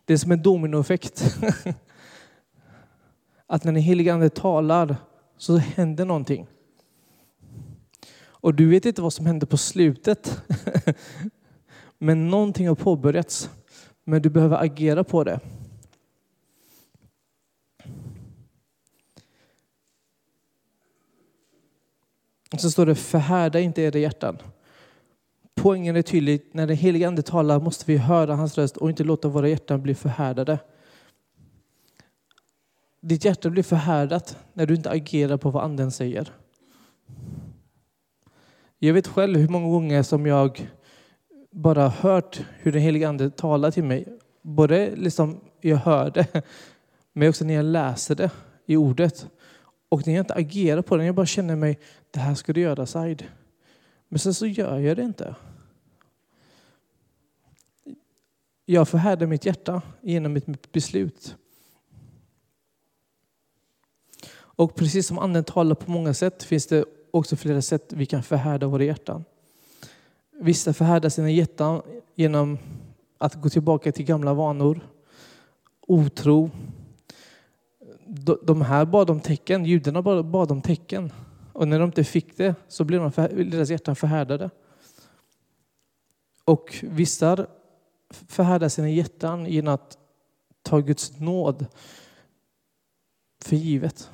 Det 0.04 0.12
är 0.12 0.16
som 0.18 0.32
en 0.32 0.42
dominoeffekt. 0.42 1.36
Att 3.46 3.64
när 3.64 3.72
den 3.72 3.82
helige 3.82 4.14
Ande 4.14 4.30
talar 4.30 4.96
så 5.36 5.56
händer 5.56 6.04
någonting. 6.04 6.46
Och 8.18 8.54
du 8.54 8.68
vet 8.68 8.84
inte 8.84 9.02
vad 9.02 9.12
som 9.12 9.26
händer 9.26 9.46
på 9.46 9.56
slutet. 9.56 10.42
Men 11.98 12.28
någonting 12.28 12.68
har 12.68 12.74
påbörjats. 12.74 13.50
Men 14.04 14.22
du 14.22 14.30
behöver 14.30 14.64
agera 14.64 15.04
på 15.04 15.24
det. 15.24 15.40
Och 22.52 22.60
så 22.60 22.70
står 22.70 22.86
det, 22.86 22.94
förhärda 22.94 23.60
inte 23.60 23.82
era 23.82 23.98
hjärtan. 23.98 24.38
Poängen 25.56 25.96
är 25.96 26.02
tydlig, 26.02 26.42
när 26.52 26.66
den 26.66 26.76
helige 26.76 27.08
Ande 27.08 27.22
talar 27.22 27.60
måste 27.60 27.84
vi 27.86 27.96
höra 27.96 28.34
hans 28.34 28.58
röst 28.58 28.76
och 28.76 28.90
inte 28.90 29.04
låta 29.04 29.28
våra 29.28 29.48
hjärtan 29.48 29.82
bli 29.82 29.94
förhärdade. 29.94 30.58
Ditt 33.00 33.24
hjärta 33.24 33.50
blir 33.50 33.62
förhärdat 33.62 34.38
när 34.52 34.66
du 34.66 34.74
inte 34.74 34.90
agerar 34.90 35.36
på 35.36 35.50
vad 35.50 35.64
anden 35.64 35.90
säger. 35.90 36.32
Jag 38.78 38.94
vet 38.94 39.06
själv 39.06 39.38
hur 39.38 39.48
många 39.48 39.68
gånger 39.68 40.02
som 40.02 40.26
jag 40.26 40.70
bara 41.50 41.88
hört 41.88 42.40
hur 42.58 42.72
den 42.72 42.82
helige 42.82 43.08
Ande 43.08 43.30
talar 43.30 43.70
till 43.70 43.84
mig. 43.84 44.18
Både 44.42 44.96
liksom 44.96 45.40
jag 45.60 45.76
hör 45.76 46.10
det, 46.10 46.42
men 47.12 47.28
också 47.28 47.44
när 47.44 47.54
jag 47.54 47.64
läser 47.64 48.14
det 48.14 48.30
i 48.66 48.76
ordet. 48.76 49.26
Och 49.88 50.06
när 50.06 50.14
jag 50.14 50.22
inte 50.22 50.34
agerar 50.34 50.82
på 50.82 50.96
det, 50.96 51.04
jag 51.04 51.14
bara 51.14 51.26
känner 51.26 51.56
mig, 51.56 51.78
det 52.10 52.20
här 52.20 52.34
ska 52.34 52.52
du 52.52 52.60
göra 52.60 52.86
Said. 52.86 53.24
Men 54.16 54.20
sen 54.20 54.34
så 54.34 54.46
gör 54.46 54.78
jag 54.78 54.96
det 54.96 55.02
inte. 55.02 55.34
Jag 58.64 58.88
förhärdar 58.88 59.26
mitt 59.26 59.46
hjärta 59.46 59.82
genom 60.00 60.32
mitt 60.32 60.72
beslut. 60.72 61.36
Och 64.36 64.74
precis 64.74 65.06
som 65.06 65.18
anden 65.18 65.44
talar 65.44 65.74
på 65.74 65.90
många 65.90 66.14
sätt 66.14 66.42
finns 66.42 66.66
det 66.66 66.84
också 67.10 67.36
flera 67.36 67.62
sätt 67.62 67.92
vi 67.92 68.06
kan 68.06 68.22
förhärda 68.22 68.66
våra 68.66 68.84
hjärtan. 68.84 69.24
Vissa 70.40 70.72
förhärdar 70.72 71.08
sina 71.08 71.30
hjärtan 71.30 71.82
genom 72.14 72.58
att 73.18 73.34
gå 73.34 73.48
tillbaka 73.48 73.92
till 73.92 74.04
gamla 74.04 74.34
vanor, 74.34 74.80
otro. 75.80 76.50
De 78.42 78.62
här 78.62 78.84
bad 78.84 79.10
om 79.10 79.20
tecken, 79.20 79.64
judarna 79.64 80.02
bad 80.22 80.50
om 80.52 80.62
tecken. 80.62 81.12
Och 81.56 81.68
när 81.68 81.78
de 81.78 81.84
inte 81.84 82.04
fick 82.04 82.36
det 82.36 82.54
så 82.68 82.84
blev 82.84 83.00
de 83.00 83.12
för, 83.12 83.28
deras 83.28 83.70
hjärtan 83.70 83.96
förhärdade. 83.96 84.50
Och 86.44 86.74
vissa 86.82 87.46
förhärdar 88.10 88.68
sina 88.68 88.90
hjärtan 88.90 89.46
genom 89.46 89.74
att 89.74 89.98
ta 90.62 90.80
Guds 90.80 91.20
nåd 91.20 91.66
för 93.44 93.56
givet. 93.56 94.10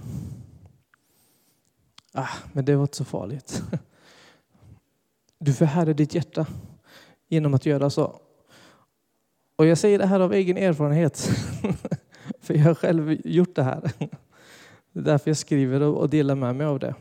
Ah, 2.12 2.28
men 2.52 2.64
det 2.64 2.76
var 2.76 2.82
inte 2.82 2.96
så 2.96 3.04
farligt. 3.04 3.62
Du 5.38 5.52
förhärdar 5.52 5.94
ditt 5.94 6.14
hjärta 6.14 6.46
genom 7.28 7.54
att 7.54 7.66
göra 7.66 7.90
så. 7.90 8.20
Och 9.56 9.66
jag 9.66 9.78
säger 9.78 9.98
det 9.98 10.06
här 10.06 10.20
av 10.20 10.32
egen 10.32 10.56
erfarenhet. 10.56 11.18
För 12.40 12.54
jag 12.54 12.64
har 12.64 12.74
själv 12.74 13.26
gjort 13.26 13.54
det 13.54 13.62
här. 13.62 13.92
Det 14.92 15.00
är 15.00 15.04
därför 15.04 15.30
jag 15.30 15.36
skriver 15.36 15.82
och 15.82 16.10
delar 16.10 16.34
med 16.34 16.56
mig 16.56 16.66
av 16.66 16.78
det. 16.78 16.94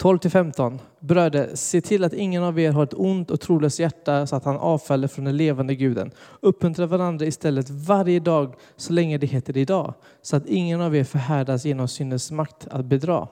12 0.00 0.18
till 0.18 0.30
15. 0.30 0.78
Bröder, 1.00 1.50
se 1.54 1.80
till 1.80 2.04
att 2.04 2.12
ingen 2.12 2.42
av 2.42 2.58
er 2.58 2.72
har 2.72 2.84
ett 2.84 2.94
ont 2.94 3.30
och 3.30 3.40
trolöst 3.40 3.78
hjärta 3.78 4.26
så 4.26 4.36
att 4.36 4.44
han 4.44 4.56
avfaller 4.56 5.08
från 5.08 5.24
den 5.24 5.36
levande 5.36 5.74
guden. 5.74 6.10
Uppmuntra 6.40 6.86
varandra 6.86 7.26
istället 7.26 7.70
varje 7.70 8.20
dag 8.20 8.54
så 8.76 8.92
länge 8.92 9.18
det 9.18 9.26
heter 9.26 9.56
idag, 9.56 9.94
så 10.22 10.36
att 10.36 10.46
ingen 10.46 10.80
av 10.80 10.96
er 10.96 11.04
förhärdas 11.04 11.64
genom 11.64 11.88
syndens 11.88 12.30
makt 12.30 12.66
att 12.70 12.84
bedra. 12.84 13.28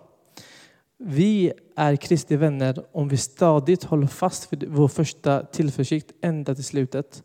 Vi 0.99 1.53
är 1.77 1.97
Kristi 1.97 2.37
vänner 2.37 2.85
om 2.93 3.09
vi 3.09 3.17
stadigt 3.17 3.85
håller 3.85 4.07
fast 4.07 4.53
vid 4.53 4.65
vår 4.69 4.89
första 4.89 5.45
tillförsikt 5.45 6.13
ända 6.23 6.55
till 6.55 6.65
slutet. 6.65 7.23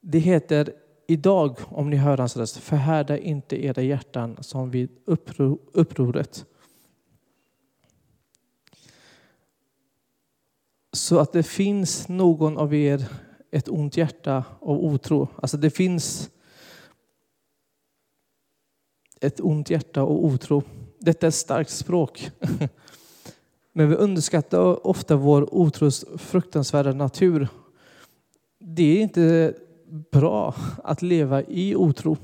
Det 0.00 0.18
heter 0.18 0.72
idag, 1.08 1.56
om 1.64 1.90
ni 1.90 1.96
hör 1.96 2.18
hans 2.18 2.36
röst, 2.36 2.56
förhärda 2.56 3.18
inte 3.18 3.64
era 3.64 3.82
hjärtan 3.82 4.36
som 4.40 4.70
vid 4.70 4.88
upproret. 5.72 6.46
Så 10.94 11.18
att 11.18 11.32
det 11.32 11.42
finns 11.42 12.08
någon 12.08 12.58
av 12.58 12.74
er 12.74 13.08
ett 13.50 13.68
ont 13.68 13.96
hjärta 13.96 14.44
av 14.60 14.84
otro. 14.84 15.28
Alltså 15.36 15.56
det 15.56 15.70
finns 15.70 16.30
ett 19.20 19.40
ont 19.40 19.70
hjärta 19.70 20.02
och 20.02 20.24
otro. 20.24 20.62
Detta 20.98 21.26
är 21.26 21.28
ett 21.28 21.34
starkt 21.34 21.70
språk. 21.70 22.30
Men 23.72 23.88
vi 23.88 23.94
underskattar 23.94 24.86
ofta 24.86 25.16
vår 25.16 25.54
otros 25.54 26.04
fruktansvärda 26.16 26.92
natur. 26.92 27.48
Det 28.58 28.98
är 28.98 29.02
inte 29.02 29.54
bra 30.12 30.54
att 30.84 31.02
leva 31.02 31.42
i 31.42 31.74
otro. 31.76 32.16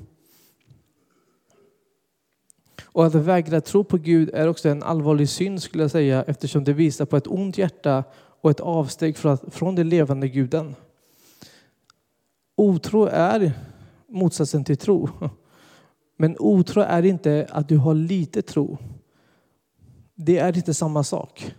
Och 2.85 3.07
att 3.07 3.15
vägra 3.15 3.61
tro 3.61 3.85
på 3.85 3.97
Gud 3.97 4.31
är 4.35 4.49
också 4.49 4.69
en 4.69 4.83
allvarlig 4.83 5.29
synd 5.29 5.63
skulle 5.63 5.85
jag 5.85 5.91
säga 5.91 6.23
eftersom 6.23 6.65
det 6.65 6.73
visar 6.73 7.05
på 7.05 7.17
ett 7.17 7.27
ont 7.27 7.59
hjärta 7.59 8.05
och 8.41 8.51
ett 8.51 8.61
avsteg 8.61 9.17
från 9.51 9.75
den 9.75 9.89
levande 9.89 10.29
guden. 10.29 10.75
Otro 12.57 13.07
är 13.07 13.53
motsatsen 14.09 14.65
till 14.65 14.77
tro. 14.77 15.09
Men 16.17 16.37
otro 16.39 16.81
är 16.81 17.03
inte 17.03 17.47
att 17.51 17.69
du 17.69 17.77
har 17.77 17.95
lite 17.95 18.43
tro. 18.43 18.79
Det 20.15 20.39
är 20.39 20.57
inte 20.57 20.75
samma 20.75 21.05
sak. 21.05 21.55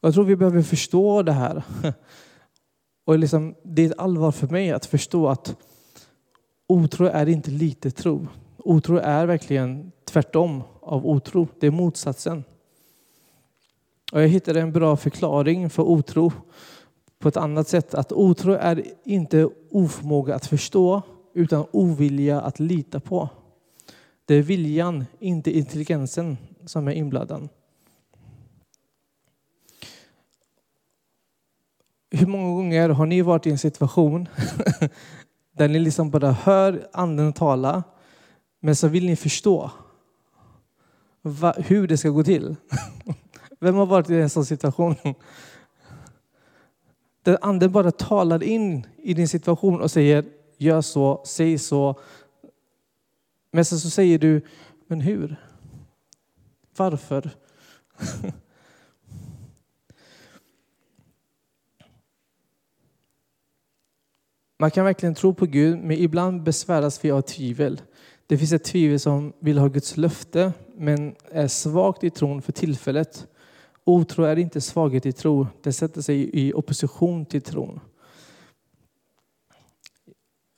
Jag 0.00 0.14
tror 0.14 0.24
vi 0.24 0.36
behöver 0.36 0.62
förstå 0.62 1.22
det 1.22 1.32
här. 1.32 1.62
Och 3.04 3.18
liksom, 3.18 3.54
det 3.62 3.82
är 3.82 3.86
ett 3.86 3.98
allvar 3.98 4.32
för 4.32 4.48
mig 4.48 4.72
att 4.72 4.86
förstå 4.86 5.28
att 5.28 5.56
otro 6.66 7.06
är 7.06 7.28
inte 7.28 7.50
lite 7.50 7.90
tro. 7.90 8.26
Otro 8.56 8.96
är 8.96 9.26
verkligen 9.26 9.92
tvärtom 10.04 10.62
av 10.80 11.06
otro. 11.06 11.48
Det 11.60 11.66
är 11.66 11.70
motsatsen. 11.70 12.44
Och 14.14 14.22
jag 14.22 14.28
hittade 14.28 14.60
en 14.60 14.72
bra 14.72 14.96
förklaring 14.96 15.70
för 15.70 15.82
otro 15.82 16.32
på 17.18 17.28
ett 17.28 17.36
annat 17.36 17.68
sätt. 17.68 17.94
Att 17.94 18.12
otro 18.12 18.52
är 18.52 18.84
inte 19.04 19.48
oförmåga 19.70 20.34
att 20.34 20.46
förstå 20.46 21.02
utan 21.32 21.66
ovilja 21.70 22.40
att 22.40 22.60
lita 22.60 23.00
på. 23.00 23.28
Det 24.24 24.34
är 24.34 24.42
viljan, 24.42 25.04
inte 25.18 25.58
intelligensen, 25.58 26.36
som 26.64 26.88
är 26.88 26.92
inblandad. 26.92 27.48
Hur 32.10 32.26
många 32.26 32.54
gånger 32.54 32.88
har 32.88 33.06
ni 33.06 33.22
varit 33.22 33.46
i 33.46 33.50
en 33.50 33.58
situation 33.58 34.28
där 35.52 35.68
ni 35.68 35.78
liksom 35.78 36.10
bara 36.10 36.32
hör 36.32 36.88
anden 36.92 37.32
tala, 37.32 37.82
men 38.60 38.76
så 38.76 38.88
vill 38.88 39.06
ni 39.06 39.16
förstå 39.16 39.70
hur 41.56 41.88
det 41.88 41.96
ska 41.96 42.08
gå 42.08 42.24
till? 42.24 42.56
Vem 43.64 43.74
har 43.74 43.86
varit 43.86 44.10
i 44.10 44.14
en 44.14 44.30
sån 44.30 44.46
situation? 44.46 44.94
Där 47.22 47.38
anden 47.40 47.72
bara 47.72 47.90
talar 47.90 48.42
in 48.42 48.86
i 48.96 49.14
din 49.14 49.28
situation 49.28 49.80
och 49.80 49.90
säger 49.90 50.24
gör 50.58 50.80
så, 50.80 51.22
säg 51.26 51.58
så. 51.58 52.00
Men 53.50 53.64
sen 53.64 53.78
så 53.78 53.90
säger 53.90 54.18
du, 54.18 54.42
men 54.86 55.00
hur? 55.00 55.36
Varför? 56.76 57.30
Man 64.58 64.70
kan 64.70 64.84
verkligen 64.84 65.14
tro 65.14 65.34
på 65.34 65.46
Gud, 65.46 65.78
men 65.78 65.96
ibland 65.96 66.42
besväras 66.42 67.04
vi 67.04 67.10
av 67.10 67.20
tvivel. 67.20 67.80
Det 68.26 68.38
finns 68.38 68.52
ett 68.52 68.64
tvivel 68.64 69.00
som 69.00 69.32
vill 69.38 69.58
ha 69.58 69.68
Guds 69.68 69.96
löfte, 69.96 70.52
men 70.76 71.14
är 71.30 71.48
svagt 71.48 72.04
i 72.04 72.10
tron 72.10 72.42
för 72.42 72.52
tillfället. 72.52 73.26
Otro 73.84 74.24
är 74.24 74.38
inte 74.38 74.60
svaghet 74.60 75.06
i 75.06 75.12
tro, 75.12 75.46
det 75.62 75.72
sätter 75.72 76.02
sig 76.02 76.30
i 76.32 76.52
opposition 76.52 77.26
till 77.26 77.42
tron. 77.42 77.80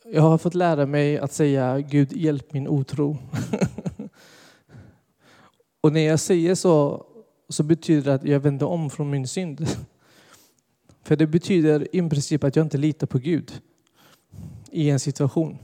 Jag 0.05 0.23
har 0.23 0.39
fått 0.39 0.55
lära 0.55 0.87
mig 0.87 1.19
att 1.19 1.33
säga 1.33 1.81
Gud 1.81 2.13
hjälp 2.13 2.53
min 2.53 2.69
otro. 2.69 3.19
Och 5.81 5.93
när 5.93 6.01
jag 6.01 6.21
säger 6.21 6.55
så, 6.55 7.07
så 7.49 7.63
betyder 7.63 8.03
det 8.03 8.15
att 8.15 8.25
jag 8.25 8.41
vänder 8.41 8.67
om 8.67 8.91
från 8.91 9.11
min 9.11 9.29
synd. 9.29 9.67
För 11.03 11.17
det 11.17 11.27
betyder 11.27 11.97
i 11.97 12.09
princip 12.09 12.45
att 12.45 12.57
jag 12.57 12.67
inte 12.67 12.79
litar 12.79 13.07
på 13.07 13.19
Gud 13.19 13.61
i 14.71 14.91
en 14.91 15.01
situation. 15.01 15.59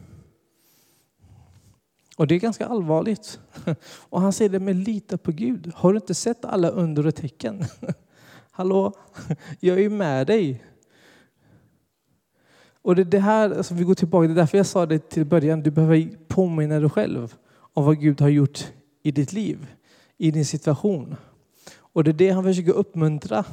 Och 2.16 2.27
det 2.27 2.35
är 2.35 2.38
ganska 2.38 2.66
allvarligt. 2.66 3.40
Och 3.87 4.20
han 4.20 4.33
säger 4.33 4.48
det 4.48 4.61
med 4.61 4.77
lita 4.77 5.18
på 5.18 5.33
Gud. 5.33 5.72
Har 5.75 5.92
du 5.92 5.96
inte 5.96 6.14
sett 6.14 6.44
alla 6.44 6.68
under 6.68 7.07
och 7.07 7.14
tecken? 7.14 7.64
Hallå, 8.51 8.92
jag 9.61 9.81
är 9.81 9.90
med 9.90 10.27
dig. 10.27 10.64
Och 12.83 12.96
det, 12.96 13.05
det 13.05 13.18
här, 13.18 13.51
alltså 13.51 13.75
vi 13.75 13.85
går 13.85 13.94
tillbaka, 13.94 14.27
det 14.27 14.33
är 14.33 14.37
därför 14.37 14.59
jag 14.59 14.66
sa 14.66 14.87
det 14.87 15.09
till 15.09 15.25
början, 15.25 15.62
du 15.62 15.70
behöver 15.70 16.09
påminna 16.29 16.81
dig 16.81 16.90
själv 16.90 17.35
om 17.53 17.85
vad 17.85 18.01
Gud 18.01 18.20
har 18.20 18.29
gjort 18.29 18.72
i 19.03 19.11
ditt 19.11 19.33
liv, 19.33 19.66
i 20.18 20.31
din 20.31 20.46
situation. 20.46 21.16
Och 21.75 22.05
det 22.05 22.11
är 22.11 22.12
det 22.12 22.31
han 22.31 22.44
försöker 22.44 22.72
uppmuntra 22.72 23.44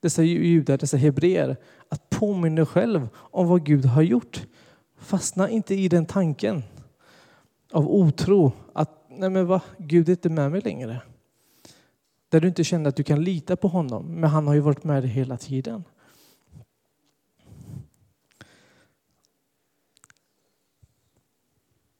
dessa 0.00 0.22
judar, 0.22 0.78
dessa 0.78 0.96
hebreer, 0.96 1.56
att 1.88 2.10
påminna 2.10 2.56
dig 2.56 2.66
själv 2.66 3.08
om 3.14 3.48
vad 3.48 3.64
Gud 3.64 3.84
har 3.84 4.02
gjort. 4.02 4.46
Fastna 4.98 5.50
inte 5.50 5.74
i 5.74 5.88
den 5.88 6.06
tanken 6.06 6.62
av 7.72 7.88
otro, 7.88 8.52
att 8.72 8.90
nej 9.08 9.30
men 9.30 9.46
va, 9.46 9.60
Gud 9.78 10.08
är 10.08 10.12
inte 10.12 10.28
med 10.28 10.50
mig 10.50 10.60
längre. 10.60 11.00
Där 12.28 12.40
du 12.40 12.48
inte 12.48 12.64
känner 12.64 12.88
att 12.88 12.96
du 12.96 13.02
kan 13.02 13.24
lita 13.24 13.56
på 13.56 13.68
honom, 13.68 14.06
men 14.06 14.30
han 14.30 14.46
har 14.46 14.54
ju 14.54 14.60
varit 14.60 14.84
med 14.84 15.02
dig 15.02 15.10
hela 15.10 15.36
tiden. 15.36 15.84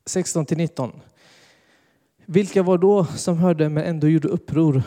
–16 0.04 0.44
till 0.44 0.56
19. 0.56 1.00
Vilka 2.26 2.62
var 2.62 2.78
då 2.78 3.04
som 3.04 3.38
hörde 3.38 3.68
men 3.68 3.84
ändå 3.84 4.08
gjorde 4.08 4.28
uppror? 4.28 4.82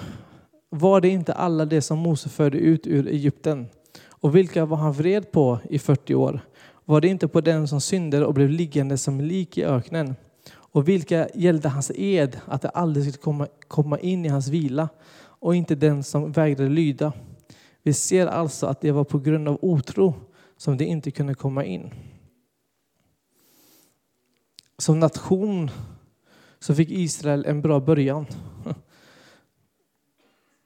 Var 0.70 1.02
det 1.02 1.10
inte 1.10 1.34
alla 1.34 1.66
det 1.66 1.82
som 1.82 2.00
Mose 2.00 2.30
förde 2.30 2.58
ut 2.58 2.88
ur 2.88 3.08
Egypten? 3.08 3.68
Och 4.08 4.36
vilka 4.36 4.66
var 4.66 4.78
han 4.78 4.94
vred 4.94 5.32
på 5.32 5.60
i 5.70 5.80
40 5.80 6.16
år? 6.16 6.42
Var 6.90 7.02
det 7.02 7.08
inte 7.08 7.28
på 7.28 7.42
den 7.42 7.68
som 7.68 7.82
syndade 7.82 8.26
och 8.26 8.34
blev 8.34 8.50
liggande 8.50 8.98
som 8.98 9.22
lik 9.22 9.58
i 9.58 9.64
öknen? 9.64 10.16
Och 10.52 10.88
vilka 10.88 11.30
gällde 11.34 11.70
hans 11.70 11.92
ed 11.96 12.40
att 12.46 12.62
det 12.62 12.70
aldrig 12.70 13.06
skulle 13.06 13.24
komma, 13.24 13.48
komma 13.68 14.00
in 14.00 14.26
i 14.26 14.30
hans 14.30 14.48
vila 14.48 14.90
och 15.20 15.56
inte 15.56 15.76
den 15.76 16.04
som 16.04 16.32
vägrade 16.32 16.70
lyda? 16.70 17.14
Vi 17.84 17.94
ser 17.94 18.28
alltså 18.28 18.68
att 18.68 18.82
det 18.82 18.92
var 18.92 19.04
på 19.04 19.20
grund 19.20 19.48
av 19.48 19.60
otro 19.62 20.14
som 20.58 20.78
det 20.78 20.86
inte 20.86 21.12
kunde 21.12 21.34
komma 21.34 21.66
in. 21.66 21.94
Som 24.78 25.00
nation 25.00 25.72
så 26.60 26.76
fick 26.76 26.92
Israel 26.92 27.46
en 27.46 27.62
bra 27.62 27.80
början. 27.80 28.26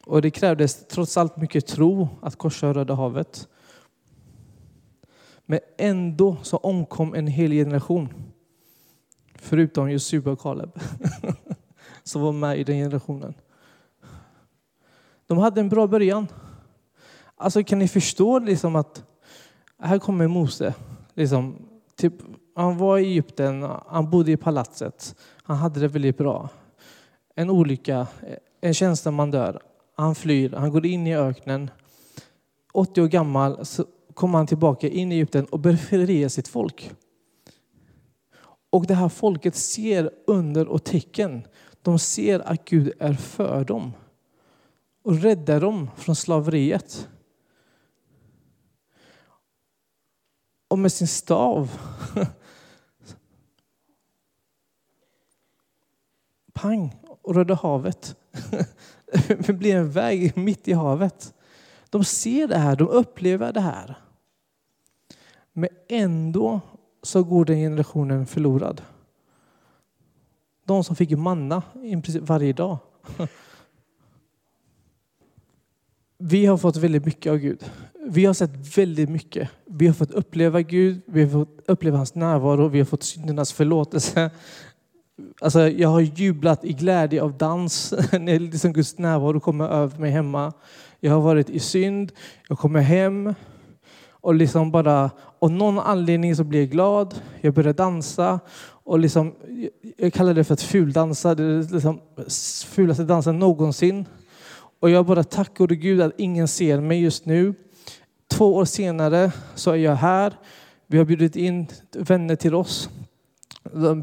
Och 0.05 0.21
det 0.21 0.31
krävdes 0.31 0.87
trots 0.87 1.17
allt 1.17 1.37
mycket 1.37 1.67
tro 1.67 2.07
att 2.21 2.35
korsa 2.35 2.73
Röda 2.73 2.93
havet. 2.93 3.47
Men 5.53 5.61
ändå 5.77 6.37
så 6.41 6.57
omkom 6.57 7.13
en 7.13 7.27
hel 7.27 7.51
generation. 7.51 8.13
Förutom 9.35 9.91
Josua 9.91 10.31
och 10.31 10.39
Kaleb. 10.39 10.79
Som 12.03 12.21
var 12.21 12.31
med 12.31 12.59
i 12.59 12.63
den 12.63 12.75
generationen. 12.75 13.33
De 15.27 15.37
hade 15.37 15.61
en 15.61 15.69
bra 15.69 15.87
början. 15.87 16.27
Alltså 17.35 17.63
kan 17.63 17.79
ni 17.79 17.87
förstå 17.87 18.39
liksom 18.39 18.75
att 18.75 19.03
här 19.79 19.99
kommer 19.99 20.27
Mose. 20.27 20.73
Liksom, 21.13 21.55
typ, 21.95 22.13
han 22.55 22.77
var 22.77 22.97
i 22.97 23.05
Egypten, 23.05 23.69
han 23.87 24.09
bodde 24.09 24.31
i 24.31 24.37
palatset. 24.37 25.15
Han 25.43 25.57
hade 25.57 25.79
det 25.79 25.87
väldigt 25.87 26.17
bra. 26.17 26.49
En 27.35 27.49
olycka, 27.49 28.07
en 28.61 28.73
tjänsteman 28.73 29.31
dör. 29.31 29.61
Han 29.95 30.15
flyr, 30.15 30.51
han 30.51 30.71
går 30.71 30.85
in 30.85 31.07
i 31.07 31.15
öknen. 31.15 31.71
80 32.73 33.01
år 33.01 33.07
gammal 33.07 33.65
kommer 34.13 34.37
han 34.37 34.47
tillbaka 34.47 34.87
in 34.87 35.11
i 35.11 35.15
Egypten 35.15 35.45
och 35.45 35.59
befriar 35.59 36.29
sitt 36.29 36.47
folk. 36.47 36.91
Och 38.69 38.87
det 38.87 38.95
här 38.95 39.09
folket 39.09 39.55
ser 39.55 40.11
under 40.27 40.67
och 40.67 40.83
tecken. 40.83 41.47
De 41.81 41.99
ser 41.99 42.39
att 42.39 42.65
Gud 42.65 42.93
är 42.99 43.13
för 43.13 43.65
dem 43.65 43.93
och 45.03 45.21
räddar 45.21 45.61
dem 45.61 45.89
från 45.95 46.15
slaveriet. 46.15 47.09
Och 50.67 50.79
med 50.79 50.91
sin 50.91 51.07
stav 51.07 51.71
pang, 56.53 56.95
och 57.21 57.35
Röda 57.35 57.55
havet. 57.55 58.15
Det 59.45 59.53
blir 59.53 59.75
en 59.75 59.91
väg 59.91 60.37
mitt 60.37 60.67
i 60.67 60.73
havet. 60.73 61.33
De 61.89 62.03
ser 62.03 62.47
det 62.47 62.57
här, 62.57 62.75
de 62.75 62.87
upplever 62.87 63.53
det 63.53 63.61
här. 63.61 64.02
Men 65.53 65.69
ändå 65.89 66.61
så 67.03 67.23
går 67.23 67.45
den 67.45 67.57
generationen 67.57 68.25
förlorad. 68.25 68.81
De 70.65 70.83
som 70.83 70.95
fick 70.95 71.11
manna 71.11 71.63
i 71.83 72.01
princip 72.01 72.21
varje 72.21 72.53
dag. 72.53 72.77
Vi 76.17 76.45
har 76.45 76.57
fått 76.57 76.77
väldigt 76.77 77.05
mycket 77.05 77.31
av 77.31 77.37
Gud. 77.37 77.71
Vi 78.07 78.25
har 78.25 78.33
sett 78.33 78.77
väldigt 78.77 79.09
mycket. 79.09 79.49
Vi 79.65 79.87
har 79.87 79.93
fått 79.93 80.11
uppleva 80.11 80.61
Gud, 80.61 81.01
vi 81.05 81.23
har 81.23 81.29
fått 81.29 81.59
uppleva 81.67 81.97
hans 81.97 82.15
närvaro, 82.15 82.67
vi 82.67 82.79
har 82.79 82.85
fått 82.85 83.03
syndernas 83.03 83.53
förlåtelse. 83.53 84.31
Alltså, 85.41 85.69
jag 85.69 85.89
har 85.89 86.01
jublat 86.01 86.65
i 86.65 86.73
glädje 86.73 87.21
av 87.21 87.37
dans 87.37 87.93
när 88.11 88.39
liksom 88.39 88.73
Guds 88.73 88.97
närvaro 88.97 89.39
kommer 89.39 89.67
över 89.67 89.99
mig 89.99 90.11
hemma. 90.11 90.53
Jag 90.99 91.11
har 91.11 91.21
varit 91.21 91.49
i 91.49 91.59
synd, 91.59 92.11
jag 92.47 92.57
kommer 92.57 92.81
hem 92.81 93.33
och 94.11 94.35
liksom 94.35 94.71
bara, 94.71 95.11
av 95.43 95.51
någon 95.51 95.79
anledning 95.79 96.35
så 96.35 96.43
blir 96.43 96.59
jag 96.59 96.69
glad. 96.69 97.21
Jag 97.41 97.53
börjar 97.53 97.73
dansa 97.73 98.39
och 98.65 98.99
liksom, 98.99 99.33
jag 99.97 100.13
kallar 100.13 100.33
det 100.33 100.43
för 100.43 100.53
att 100.53 100.61
fuldansa. 100.61 101.35
Det 101.35 101.43
är 101.43 101.73
liksom 101.73 101.99
fulaste 102.65 103.03
dansen 103.03 103.39
någonsin. 103.39 104.05
Och 104.79 104.89
jag 104.89 105.05
bara 105.05 105.23
tackar 105.23 105.53
gode 105.55 105.75
Gud 105.75 106.01
att 106.01 106.13
ingen 106.17 106.47
ser 106.47 106.79
mig 106.79 107.01
just 107.01 107.25
nu. 107.25 107.53
Två 108.27 108.55
år 108.55 108.65
senare 108.65 109.31
så 109.55 109.71
är 109.71 109.75
jag 109.75 109.95
här. 109.95 110.33
Vi 110.87 110.97
har 110.97 111.05
bjudit 111.05 111.35
in 111.35 111.67
vänner 111.91 112.35
till 112.35 112.55
oss 112.55 112.89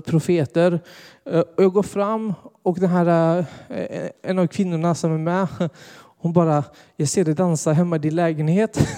profeter. 0.05 0.81
Och 1.57 1.65
jag 1.65 1.73
går 1.73 1.83
fram 1.83 2.35
och 2.63 2.81
den 2.81 2.91
här, 2.91 3.39
eh, 3.69 4.11
en 4.23 4.39
av 4.39 4.47
kvinnorna 4.47 4.95
som 4.95 5.13
är 5.13 5.19
med, 5.19 5.47
hon 6.19 6.33
bara, 6.33 6.65
jag 6.97 7.09
ser 7.09 7.25
dig 7.25 7.35
dansa 7.35 7.73
hemma 7.73 7.97
i 7.97 7.99
din 7.99 8.15
lägenhet. 8.15 8.79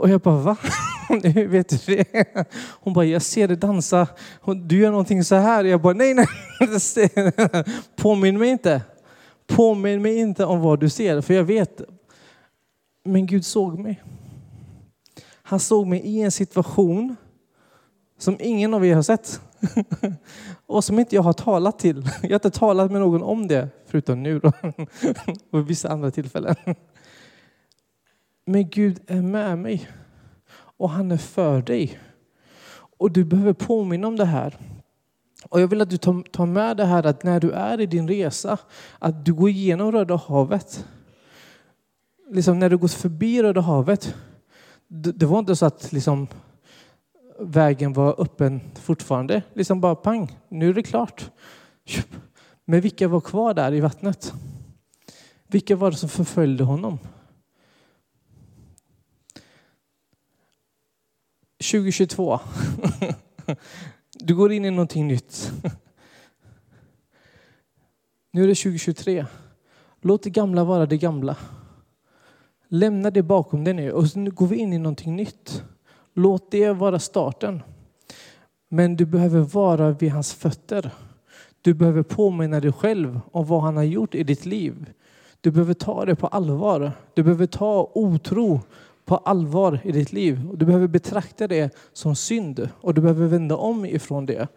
Och 0.00 0.08
jag 0.08 0.20
bara, 0.20 0.36
va? 0.36 0.56
Hur 1.08 1.48
vet 1.48 1.68
du 1.68 1.76
det? 1.86 2.24
Hon 2.80 2.92
bara, 2.92 3.04
jag 3.04 3.22
ser 3.22 3.48
dig 3.48 3.56
dansa. 3.56 4.06
Du 4.64 4.78
gör 4.78 4.90
någonting 4.90 5.24
så 5.24 5.34
här. 5.34 5.64
Jag 5.64 5.80
bara, 5.80 5.94
nej, 5.94 6.14
nej. 6.14 6.26
Påminn 7.96 8.38
mig 8.38 8.48
inte. 8.48 8.82
Påminn 9.46 10.02
mig 10.02 10.16
inte 10.16 10.44
om 10.44 10.60
vad 10.60 10.80
du 10.80 10.88
ser, 10.88 11.20
för 11.20 11.34
jag 11.34 11.44
vet. 11.44 11.80
Men 13.04 13.26
Gud 13.26 13.44
såg 13.44 13.78
mig. 13.78 14.02
Han 15.42 15.60
såg 15.60 15.86
mig 15.86 16.00
i 16.00 16.22
en 16.22 16.30
situation 16.30 17.16
som 18.18 18.36
ingen 18.40 18.74
av 18.74 18.86
er 18.86 18.94
har 18.94 19.02
sett. 19.02 19.40
Och 20.66 20.84
som 20.84 20.98
inte 20.98 21.14
jag 21.14 21.22
har 21.22 21.32
talat 21.32 21.78
till. 21.78 22.08
Jag 22.22 22.30
har 22.30 22.34
inte 22.34 22.50
talat 22.50 22.92
med 22.92 23.00
någon 23.00 23.22
om 23.22 23.48
det, 23.48 23.68
förutom 23.86 24.22
nu 24.22 24.38
då. 24.38 24.52
Och 25.50 25.70
vissa 25.70 25.88
andra 25.88 26.10
tillfällen. 26.10 26.54
Men 28.46 28.70
Gud 28.70 29.00
är 29.06 29.22
med 29.22 29.58
mig. 29.58 29.88
Och 30.52 30.90
han 30.90 31.10
är 31.10 31.16
för 31.16 31.62
dig. 31.62 31.98
Och 32.98 33.10
du 33.10 33.24
behöver 33.24 33.52
påminna 33.52 34.08
om 34.08 34.16
det 34.16 34.24
här. 34.24 34.56
Och 35.48 35.60
jag 35.60 35.68
vill 35.68 35.80
att 35.80 35.90
du 35.90 35.98
tar 35.98 36.46
med 36.46 36.76
det 36.76 36.84
här 36.84 37.06
att 37.06 37.22
när 37.22 37.40
du 37.40 37.50
är 37.50 37.80
i 37.80 37.86
din 37.86 38.08
resa, 38.08 38.58
att 38.98 39.24
du 39.24 39.34
går 39.34 39.48
igenom 39.48 39.92
Röda 39.92 40.16
havet. 40.16 40.86
Liksom 42.30 42.58
när 42.58 42.70
du 42.70 42.78
går 42.78 42.88
förbi 42.88 43.42
Röda 43.42 43.60
havet, 43.60 44.14
det 44.88 45.26
var 45.26 45.38
inte 45.38 45.56
så 45.56 45.66
att 45.66 45.92
liksom 45.92 46.28
vägen 47.40 47.92
var 47.92 48.20
öppen 48.20 48.60
fortfarande. 48.74 49.42
Liksom 49.54 49.80
bara 49.80 49.94
pang, 49.94 50.38
nu 50.48 50.68
är 50.68 50.74
det 50.74 50.82
klart. 50.82 51.30
Men 52.64 52.80
vilka 52.80 53.08
var 53.08 53.20
kvar 53.20 53.54
där 53.54 53.74
i 53.74 53.80
vattnet? 53.80 54.32
Vilka 55.46 55.76
var 55.76 55.90
det 55.90 55.96
som 55.96 56.08
förföljde 56.08 56.64
honom? 56.64 56.98
2022. 61.60 62.40
Du 64.12 64.34
går 64.34 64.52
in 64.52 64.64
i 64.64 64.70
någonting 64.70 65.08
nytt. 65.08 65.52
Nu 68.32 68.42
är 68.42 68.48
det 68.48 68.54
2023. 68.54 69.26
Låt 70.00 70.22
det 70.22 70.30
gamla 70.30 70.64
vara 70.64 70.86
det 70.86 70.96
gamla. 70.96 71.36
Lämna 72.68 73.10
det 73.10 73.22
bakom 73.22 73.64
dig 73.64 73.74
nu 73.74 73.92
och 73.92 74.16
nu 74.16 74.30
går 74.30 74.46
vi 74.46 74.56
in 74.56 74.72
i 74.72 74.78
någonting 74.78 75.16
nytt. 75.16 75.62
Låt 76.14 76.50
det 76.50 76.72
vara 76.72 76.98
starten. 76.98 77.62
Men 78.68 78.96
du 78.96 79.06
behöver 79.06 79.40
vara 79.40 79.90
vid 79.90 80.10
hans 80.10 80.34
fötter. 80.34 80.90
Du 81.62 81.74
behöver 81.74 82.02
påminna 82.02 82.60
dig 82.60 82.72
själv 82.72 83.20
om 83.32 83.46
vad 83.46 83.62
han 83.62 83.76
har 83.76 83.84
gjort 83.84 84.14
i 84.14 84.24
ditt 84.24 84.46
liv. 84.46 84.92
Du 85.40 85.50
behöver 85.50 85.74
ta 85.74 86.04
det 86.04 86.14
på 86.16 86.26
allvar. 86.26 86.92
Du 87.14 87.22
behöver 87.22 87.46
ta 87.46 87.90
otro 87.94 88.60
på 89.10 89.16
allvar 89.16 89.80
i 89.84 89.92
ditt 89.92 90.12
liv. 90.12 90.48
Du 90.54 90.66
behöver 90.66 90.88
betrakta 90.88 91.48
det 91.48 91.74
som 91.92 92.16
synd 92.16 92.68
och 92.80 92.94
du 92.94 93.00
behöver 93.00 93.26
vända 93.26 93.56
om 93.56 93.84
ifrån 93.84 94.26
det. 94.26 94.48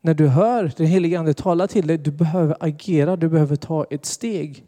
När 0.00 0.14
du 0.14 0.28
hör 0.28 0.72
den 0.76 0.86
helige 0.86 1.18
Ande 1.18 1.34
tala 1.34 1.66
till 1.66 1.86
dig, 1.86 1.98
du 1.98 2.10
behöver 2.10 2.56
agera, 2.60 3.16
du 3.16 3.28
behöver 3.28 3.56
ta 3.56 3.84
ett 3.90 4.06
steg. 4.06 4.64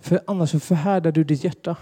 För 0.00 0.20
annars 0.26 0.50
förhärdar 0.50 1.12
du 1.12 1.24
ditt 1.24 1.44
hjärta. 1.44 1.76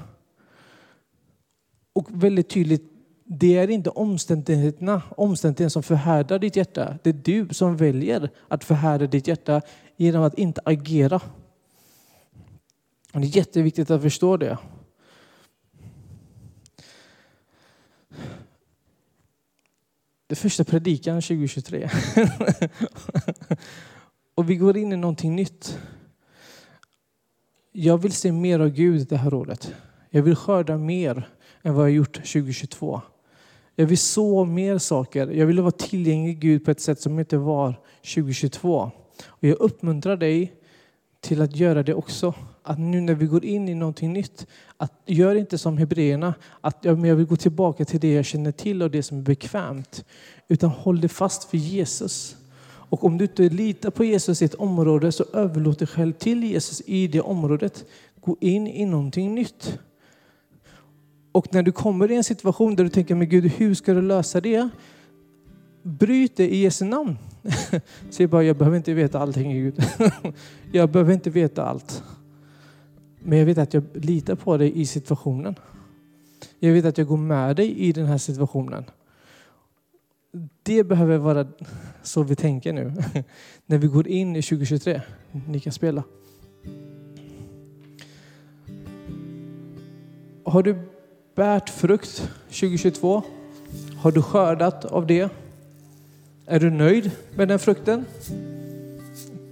Och 1.93 2.07
väldigt 2.11 2.49
tydligt, 2.49 2.93
det 3.24 3.57
är 3.59 3.70
inte 3.70 3.91
omständigheterna, 3.91 5.03
omständigheterna 5.16 5.70
som 5.70 5.83
förhärdar 5.83 6.39
ditt 6.39 6.57
hjärta. 6.57 6.99
Det 7.03 7.11
är 7.11 7.20
du 7.24 7.49
som 7.51 7.77
väljer 7.77 8.31
att 8.49 8.64
förhärda 8.64 9.07
ditt 9.07 9.29
hjärta 9.29 9.62
genom 9.97 10.22
att 10.22 10.39
inte 10.39 10.61
agera. 10.64 11.20
Och 13.12 13.20
det 13.20 13.27
är 13.27 13.37
jätteviktigt 13.37 13.91
att 13.91 14.03
förstå 14.03 14.37
det. 14.37 14.59
Det 20.29 20.35
första 20.35 20.64
predikan 20.64 21.22
2023. 21.22 21.85
och 24.35 24.51
vi 24.51 24.57
går 24.57 24.77
in 24.77 24.93
i 24.93 24.97
någonting 24.97 25.37
nytt. 25.37 25.79
Jag 27.72 27.99
vill 27.99 28.12
se 28.12 28.33
mer 28.33 28.61
av 28.61 28.68
Gud 28.68 29.09
det 29.09 29.16
här 29.16 29.35
året. 29.35 29.74
Jag 30.11 30.22
vill 30.22 30.37
skörda 30.37 30.77
mer 30.77 31.29
än 31.62 31.74
vad 31.74 31.85
jag 31.85 31.95
gjort 31.95 32.14
2022. 32.14 33.01
Jag 33.74 33.87
vill 33.87 33.99
så 33.99 34.45
mer 34.45 34.79
saker. 34.79 35.29
Jag 35.29 35.47
vill 35.47 35.61
vara 35.61 35.70
tillgänglig 35.70 36.39
Gud 36.39 36.64
på 36.64 36.70
ett 36.70 36.81
sätt 36.81 37.01
som 37.01 37.18
inte 37.18 37.39
var 37.39 37.81
2022. 38.14 38.91
Och 39.27 39.45
jag 39.45 39.61
uppmuntrar 39.61 40.16
dig 40.16 40.55
till 41.20 41.43
att 41.43 41.57
göra 41.57 41.83
det 41.83 41.95
också. 41.95 42.35
Att 42.67 42.79
nu 42.79 43.01
när 43.01 43.14
vi 43.14 43.27
går 43.27 43.45
in 43.45 43.69
i 43.69 43.75
någonting 43.75 44.12
nytt, 44.12 44.47
att 44.77 44.93
gör 45.07 45.35
inte 45.35 45.59
som 45.59 45.79
hebreerna, 45.79 46.35
att 46.61 46.79
jag 46.83 46.95
vill 46.95 47.27
gå 47.27 47.37
tillbaka 47.37 47.85
till 47.85 48.01
det 48.01 48.12
jag 48.12 48.25
känner 48.25 48.53
till 48.53 48.83
och 48.83 48.91
det 48.91 49.03
som 49.03 49.19
är 49.19 49.23
bekvämt. 49.23 50.05
Utan 50.49 50.71
håll 50.71 51.01
dig 51.01 51.09
fast 51.09 51.45
för 51.45 51.57
Jesus. 51.57 52.37
Och 52.89 53.05
om 53.05 53.19
du 53.19 53.25
inte 53.25 53.49
litar 53.49 53.91
på 53.91 54.05
Jesus 54.05 54.43
i 54.43 54.45
ett 54.45 54.55
område 54.55 55.12
så 55.12 55.25
överlåt 55.33 55.79
dig 55.79 55.89
själv 55.89 56.12
till 56.12 56.45
Jesus 56.45 56.83
i 56.87 57.07
det 57.07 57.21
området. 57.21 57.85
Gå 58.21 58.37
in 58.41 58.67
i 58.67 58.85
någonting 58.85 59.35
nytt. 59.35 59.79
Och 61.33 61.55
när 61.55 61.62
du 61.62 61.73
kommer 61.73 62.11
i 62.11 62.17
en 62.17 62.25
situation 62.25 62.77
där 62.77 62.85
du 62.85 62.91
tänker, 62.91 63.14
men 63.14 63.29
Gud, 63.29 63.45
hur 63.45 63.75
ska 63.75 63.95
du 63.95 64.03
lösa 64.03 64.41
det? 64.41 64.69
Bryt 65.83 66.37
det 66.37 66.55
i 66.55 66.57
Jesu 66.57 66.85
namn. 66.85 67.19
Säg 68.11 68.27
bara, 68.27 68.43
jag 68.43 68.57
behöver 68.57 68.77
inte 68.77 68.95
veta 68.95 69.19
allting 69.19 69.53
Gud. 69.53 69.85
jag 70.73 70.91
behöver 70.91 71.12
inte 71.12 71.31
veta 71.31 71.64
allt. 71.64 72.03
Men 73.29 73.39
jag 73.39 73.47
vet 73.47 73.59
att 73.59 73.74
jag 73.74 73.85
litar 73.93 74.35
på 74.35 74.57
dig 74.57 74.81
i 74.81 74.87
situationen. 74.87 75.55
Jag 76.59 76.72
vet 76.72 76.85
att 76.85 76.99
jag 76.99 77.07
går 77.07 77.16
med 77.16 77.57
dig 77.57 77.79
i 77.79 77.93
den 77.93 78.07
här 78.07 78.18
situationen. 78.18 78.85
Det 80.62 80.85
behöver 80.85 81.18
vara 81.18 81.47
så 82.03 82.22
vi 82.22 82.37
tänker 82.37 82.72
nu. 82.72 82.93
När 83.66 83.79
vi 83.79 83.87
går 83.87 84.09
in 84.09 84.37
i 84.37 84.43
2023. 84.43 85.01
Ni 85.49 85.61
kan 85.61 85.72
spela. 85.72 86.03
Har 90.45 90.62
du 90.62 90.79
bärt 91.35 91.68
frukt 91.68 92.31
2022? 92.49 93.22
Har 93.97 94.12
du 94.12 94.22
skördat 94.22 94.85
av 94.85 95.07
det? 95.07 95.31
Är 96.47 96.61
du 96.61 96.70
nöjd 96.70 97.11
med 97.35 97.49
den 97.49 97.59
frukten? 97.59 98.05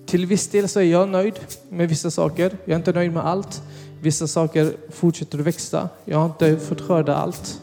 Till 0.07 0.27
viss 0.27 0.49
del 0.49 0.69
så 0.69 0.81
är 0.81 0.85
jag 0.85 1.09
nöjd 1.09 1.35
med 1.69 1.89
vissa 1.89 2.11
saker. 2.11 2.57
Jag 2.65 2.73
är 2.73 2.77
inte 2.77 2.93
nöjd 2.93 3.13
med 3.13 3.27
allt. 3.27 3.63
Vissa 4.01 4.27
saker 4.27 4.73
fortsätter 4.91 5.39
att 5.39 5.47
växa. 5.47 5.89
Jag 6.05 6.19
har 6.19 6.27
inte 6.27 6.57
fått 6.57 6.81
skörda 6.81 7.15
allt. 7.15 7.61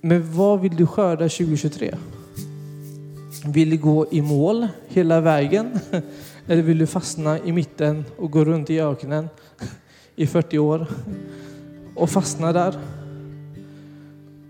Men 0.00 0.36
vad 0.36 0.60
vill 0.60 0.76
du 0.76 0.86
skörda 0.86 1.28
2023? 1.28 1.94
Vill 3.46 3.70
du 3.70 3.76
gå 3.76 4.06
i 4.10 4.22
mål 4.22 4.68
hela 4.88 5.20
vägen? 5.20 5.78
Eller 6.46 6.62
vill 6.62 6.78
du 6.78 6.86
fastna 6.86 7.38
i 7.38 7.52
mitten 7.52 8.04
och 8.16 8.30
gå 8.30 8.44
runt 8.44 8.70
i 8.70 8.80
öknen 8.80 9.28
i 10.16 10.26
40 10.26 10.58
år 10.58 10.86
och 11.96 12.10
fastna 12.10 12.52
där? 12.52 12.78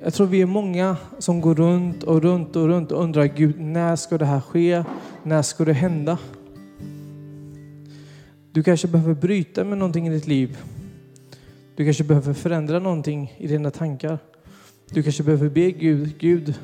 Jag 0.03 0.15
tror 0.15 0.27
vi 0.27 0.43
är 0.43 0.47
många 0.47 0.97
som 1.19 1.41
går 1.41 1.55
runt 1.55 2.03
och 2.03 2.23
runt 2.23 2.57
och 2.57 2.67
runt 2.69 2.93
och 2.93 3.03
undrar 3.03 3.25
Gud, 3.25 3.61
när 3.61 3.97
ska 3.97 4.19
det 4.19 4.25
här 4.25 4.41
ske? 4.41 4.85
När 5.23 5.43
ska 5.43 5.65
det 5.65 5.73
hända? 5.73 6.19
Du 8.53 8.63
kanske 8.63 8.89
behöver 8.89 9.15
bryta 9.15 9.65
med 9.65 9.79
någonting 9.79 10.07
i 10.07 10.11
ditt 10.11 10.27
liv. 10.27 10.59
Du 11.77 11.85
kanske 11.85 12.05
behöver 12.05 12.33
förändra 12.33 12.79
någonting 12.79 13.35
i 13.39 13.47
dina 13.47 13.71
tankar. 13.71 14.19
Du 14.91 15.03
kanske 15.03 15.23
behöver 15.23 15.49
be 15.49 15.71
Gud, 15.71 16.19
Gud, 16.19 16.55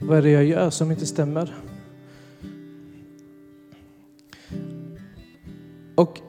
vad 0.00 0.18
är 0.18 0.22
det 0.22 0.30
jag 0.30 0.44
gör 0.44 0.70
som 0.70 0.90
inte 0.90 1.06
stämmer? 1.06 1.54
Och 5.94 6.20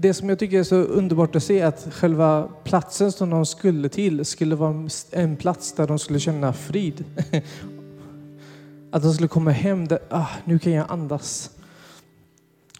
det 0.00 0.14
som 0.14 0.28
jag 0.28 0.38
tycker 0.38 0.58
är 0.58 0.62
så 0.62 0.76
underbart 0.76 1.36
att 1.36 1.42
se 1.42 1.60
är 1.60 1.66
att 1.66 1.88
själva 1.94 2.48
platsen 2.64 3.12
som 3.12 3.30
de 3.30 3.46
skulle 3.46 3.88
till 3.88 4.24
skulle 4.24 4.54
vara 4.54 4.88
en 5.10 5.36
plats 5.36 5.72
där 5.72 5.86
de 5.86 5.98
skulle 5.98 6.20
känna 6.20 6.52
frid. 6.52 7.04
Att 8.90 9.02
de 9.02 9.14
skulle 9.14 9.28
komma 9.28 9.50
hem 9.50 9.88
där, 9.88 9.98
ah, 10.08 10.26
nu 10.44 10.58
kan 10.58 10.72
jag 10.72 10.86
andas. 10.88 11.50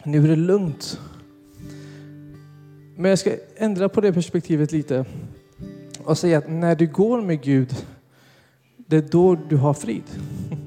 Nu 0.04 0.24
är 0.24 0.28
det 0.28 0.36
lugnt. 0.36 1.00
Men 2.96 3.08
jag 3.08 3.18
ska 3.18 3.30
ändra 3.56 3.88
på 3.88 4.00
det 4.00 4.12
perspektivet 4.12 4.72
lite 4.72 5.04
och 6.04 6.18
säga 6.18 6.38
att 6.38 6.50
när 6.50 6.76
du 6.76 6.86
går 6.86 7.22
med 7.22 7.42
Gud, 7.42 7.86
det 8.76 8.96
är 8.96 9.02
då 9.10 9.34
du 9.34 9.56
har 9.56 9.74
frid. 9.74 10.02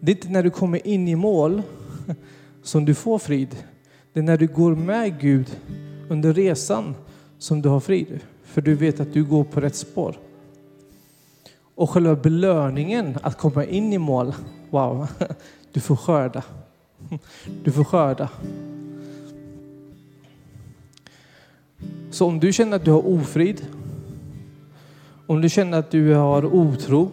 Det 0.00 0.12
är 0.12 0.16
inte 0.16 0.28
när 0.28 0.42
du 0.42 0.50
kommer 0.50 0.86
in 0.86 1.08
i 1.08 1.16
mål 1.16 1.62
som 2.62 2.84
du 2.84 2.94
får 2.94 3.18
frid. 3.18 3.56
Det 4.12 4.20
är 4.20 4.24
när 4.24 4.36
du 4.36 4.46
går 4.46 4.74
med 4.74 5.20
Gud 5.20 5.56
under 6.08 6.32
resan 6.32 6.94
som 7.38 7.62
du 7.62 7.68
har 7.68 7.80
frid. 7.80 8.20
För 8.44 8.60
du 8.60 8.74
vet 8.74 9.00
att 9.00 9.12
du 9.12 9.24
går 9.24 9.44
på 9.44 9.60
rätt 9.60 9.74
spår. 9.74 10.18
Och 11.74 11.90
själva 11.90 12.16
belöningen 12.16 13.18
att 13.22 13.38
komma 13.38 13.64
in 13.64 13.92
i 13.92 13.98
mål, 13.98 14.34
wow, 14.70 15.08
du 15.72 15.80
får 15.80 15.96
skörda. 15.96 16.42
Du 17.64 17.72
får 17.72 17.84
skörda. 17.84 18.28
Så 22.10 22.26
om 22.26 22.40
du 22.40 22.52
känner 22.52 22.76
att 22.76 22.84
du 22.84 22.90
har 22.90 23.06
ofrid, 23.06 23.66
om 25.26 25.40
du 25.40 25.48
känner 25.48 25.78
att 25.78 25.90
du 25.90 26.14
har 26.14 26.54
otro, 26.54 27.10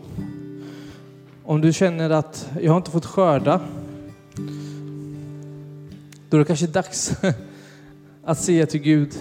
om 1.44 1.62
du 1.62 1.74
känner 1.74 2.10
att 2.10 2.50
jag 2.62 2.72
har 2.72 2.78
inte 2.78 2.92
fått 2.92 3.06
skörda, 3.06 3.62
då 6.30 6.38
är 6.38 6.40
det 6.40 6.46
kanske 6.46 6.68
dags 6.68 7.12
att 8.24 8.40
säga 8.40 8.66
till 8.66 8.82
Gud, 8.82 9.14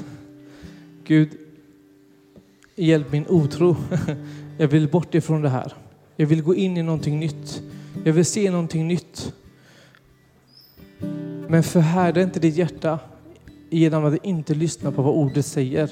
Gud, 1.04 1.28
hjälp 2.76 3.12
min 3.12 3.26
otro. 3.28 3.76
Jag 4.58 4.68
vill 4.68 4.88
bort 4.88 5.14
ifrån 5.14 5.42
det 5.42 5.48
här. 5.48 5.72
Jag 6.16 6.26
vill 6.26 6.42
gå 6.42 6.54
in 6.54 6.76
i 6.76 6.82
någonting 6.82 7.20
nytt. 7.20 7.62
Jag 8.04 8.12
vill 8.12 8.24
se 8.24 8.50
någonting 8.50 8.88
nytt. 8.88 9.32
Men 11.48 11.62
förhärda 11.62 12.22
inte 12.22 12.40
ditt 12.40 12.56
hjärta 12.56 12.98
genom 13.70 14.04
att 14.04 14.24
inte 14.24 14.54
lyssna 14.54 14.92
på 14.92 15.02
vad 15.02 15.14
ordet 15.14 15.46
säger. 15.46 15.90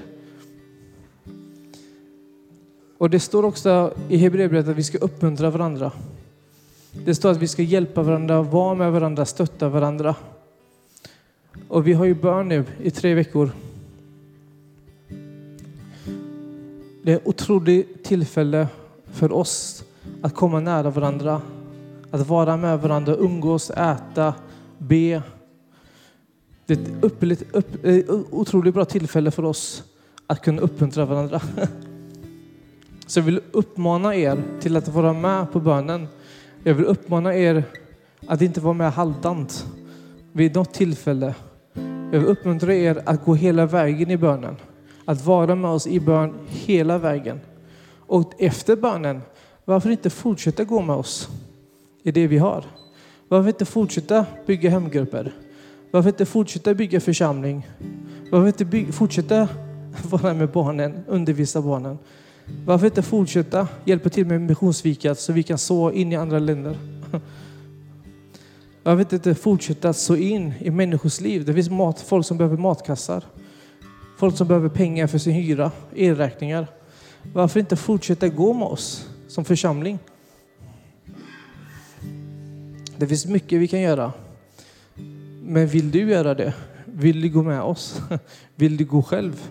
Och 2.99 3.11
det 3.11 3.21
står 3.21 3.45
också 3.45 3.95
i 4.09 4.17
Hebreerbrevet 4.17 4.69
att 4.69 4.77
vi 4.77 4.83
ska 4.83 4.99
uppmuntra 4.99 5.51
varandra. 5.51 5.93
Det 7.05 7.15
står 7.15 7.31
att 7.31 7.37
vi 7.37 7.49
ska 7.49 7.63
hjälpa 7.63 8.03
varandra, 8.03 8.43
vara 8.43 8.75
med 8.75 8.93
varandra, 8.93 9.25
stötta 9.25 9.69
varandra. 9.69 10.15
Och 11.75 11.87
vi 11.87 11.93
har 11.93 12.05
ju 12.05 12.15
bön 12.15 12.49
nu 12.49 12.65
i 12.83 12.91
tre 12.91 13.15
veckor. 13.15 13.51
Det 17.03 17.13
är 17.13 17.17
ett 17.17 17.27
otroligt 17.27 18.05
tillfälle 18.05 18.69
för 19.13 19.33
oss 19.33 19.85
att 20.23 20.35
komma 20.35 20.61
nära 20.61 20.91
varandra, 20.91 21.43
att 22.11 22.29
vara 22.29 22.57
med 22.57 22.81
varandra, 22.81 23.17
umgås, 23.17 23.71
äta, 23.71 24.35
be. 24.79 25.23
Det 26.67 26.75
är 26.75 26.79
ett 26.79 27.05
uppligt, 27.05 27.43
upp, 27.53 27.85
eh, 27.85 28.05
otroligt 28.31 28.75
bra 28.75 28.85
tillfälle 28.85 29.31
för 29.31 29.45
oss 29.45 29.83
att 30.27 30.43
kunna 30.43 30.63
uppmuntra 30.63 31.05
varandra. 31.05 31.41
Så 33.07 33.19
jag 33.19 33.25
vill 33.25 33.41
uppmana 33.53 34.17
er 34.17 34.43
till 34.61 34.77
att 34.77 34.89
vara 34.89 35.13
med 35.13 35.53
på 35.53 35.61
bönen. 35.61 36.09
Jag 36.63 36.75
vill 36.75 36.87
uppmana 36.87 37.37
er 37.37 37.65
att 38.27 38.43
inte 38.43 38.61
vara 38.61 38.75
med 38.75 38.93
halvdant 38.93 39.67
vid 40.33 40.55
något 40.55 40.75
tillfälle. 40.75 41.35
Jag 42.15 42.21
vill 42.21 42.29
uppmuntra 42.29 42.75
er 42.75 43.03
att 43.07 43.25
gå 43.25 43.35
hela 43.35 43.67
vägen 43.67 44.11
i 44.11 44.17
bönen. 44.17 44.57
Att 45.05 45.25
vara 45.25 45.55
med 45.55 45.71
oss 45.71 45.87
i 45.87 46.01
bön 46.01 46.35
hela 46.47 46.99
vägen. 46.99 47.41
Och 48.07 48.33
efter 48.39 48.77
bönen, 48.77 49.23
varför 49.65 49.91
inte 49.91 50.11
fortsätta 50.11 50.65
gå 50.65 50.83
med 50.83 50.97
oss 50.97 51.29
i 52.03 52.11
det 52.11 52.27
vi 52.27 52.39
har? 52.39 52.65
Varför 53.29 53.49
inte 53.49 53.65
fortsätta 53.65 54.27
bygga 54.47 54.71
hemgrupper? 54.71 55.33
Varför 55.91 56.09
inte 56.09 56.27
fortsätta 56.27 56.75
bygga 56.75 57.01
församling? 57.01 57.69
Varför 58.31 58.47
inte 58.47 58.65
bygga, 58.65 58.93
fortsätta 58.93 59.49
vara 60.03 60.35
med 60.35 60.49
barnen, 60.49 61.05
undervisa 61.09 61.63
barnen? 61.63 61.99
Varför 62.67 62.87
inte 62.87 63.03
fortsätta 63.03 63.69
hjälpa 63.85 64.09
till 64.09 64.27
med 64.27 64.41
missionsvikat 64.41 65.19
så 65.19 65.33
vi 65.33 65.43
kan 65.43 65.59
så 65.59 65.91
in 65.91 66.13
i 66.13 66.17
andra 66.17 66.39
länder? 66.39 66.77
Jag 68.87 68.97
vet 68.97 69.13
inte 69.13 69.35
fortsätta 69.35 69.93
så 69.93 70.17
in 70.17 70.55
i 70.61 70.71
människors 70.71 71.21
liv? 71.21 71.45
Det 71.45 71.55
finns 71.55 71.71
mat, 71.71 72.01
folk 72.01 72.27
som 72.27 72.39
behöver 72.39 72.57
matkassar. 72.57 73.25
Folk 74.19 74.37
som 74.37 74.49
behöver 74.49 74.69
pengar 74.69 75.07
för 75.07 75.19
sin 75.19 75.33
hyra, 75.33 75.73
elräkningar. 75.97 76.67
Varför 77.33 77.61
inte 77.61 77.77
fortsätta 77.77 78.29
gå 78.29 78.53
med 78.53 78.69
oss 78.69 79.09
som 79.29 79.45
församling? 79.45 79.99
Det 82.97 83.07
finns 83.07 83.27
mycket 83.27 83.61
vi 83.61 83.69
kan 83.69 83.81
göra. 83.81 84.13
Men 85.43 85.67
vill 85.67 85.91
du 85.91 86.11
göra 86.11 86.35
det? 86.35 86.55
Vill 86.85 87.21
du 87.21 87.29
gå 87.29 87.43
med 87.43 87.63
oss? 87.63 88.01
Vill 88.57 88.77
du 88.77 88.85
gå 88.85 89.03
själv? 89.03 89.49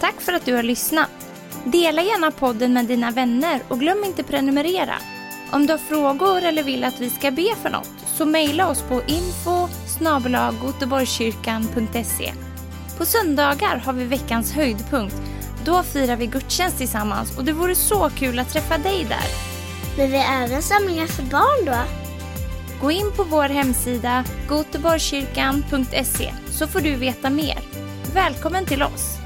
Tack 0.00 0.20
för 0.20 0.32
att 0.32 0.44
du 0.44 0.54
har 0.54 0.62
lyssnat. 0.62 1.10
Dela 1.64 2.02
gärna 2.02 2.30
podden 2.30 2.72
med 2.72 2.86
dina 2.86 3.10
vänner 3.10 3.60
och 3.68 3.80
glöm 3.80 4.04
inte 4.04 4.22
prenumerera. 4.22 5.15
Om 5.50 5.66
du 5.66 5.72
har 5.72 5.78
frågor 5.78 6.44
eller 6.44 6.62
vill 6.62 6.84
att 6.84 7.00
vi 7.00 7.10
ska 7.10 7.30
be 7.30 7.54
för 7.62 7.70
något 7.70 7.90
så 8.06 8.24
mejla 8.24 8.68
oss 8.68 8.82
på 8.82 9.02
info. 9.06 9.68
På 12.98 13.04
söndagar 13.04 13.76
har 13.76 13.92
vi 13.92 14.04
veckans 14.04 14.52
höjdpunkt. 14.52 15.16
Då 15.64 15.82
firar 15.82 16.16
vi 16.16 16.26
gudstjänst 16.26 16.78
tillsammans 16.78 17.38
och 17.38 17.44
det 17.44 17.52
vore 17.52 17.74
så 17.74 18.10
kul 18.10 18.38
att 18.38 18.50
träffa 18.50 18.78
dig 18.78 19.06
där. 19.08 19.26
Men 19.96 20.10
vi 20.10 20.18
har 20.18 20.44
även 20.44 20.62
samlingar 20.62 21.06
för 21.06 21.22
barn 21.22 21.64
då? 21.66 21.76
Gå 22.80 22.90
in 22.90 23.12
på 23.16 23.24
vår 23.24 23.48
hemsida 23.48 24.24
goteborgskyrkan.se 24.48 26.32
så 26.50 26.66
får 26.66 26.80
du 26.80 26.94
veta 26.94 27.30
mer. 27.30 27.58
Välkommen 28.14 28.66
till 28.66 28.82
oss! 28.82 29.25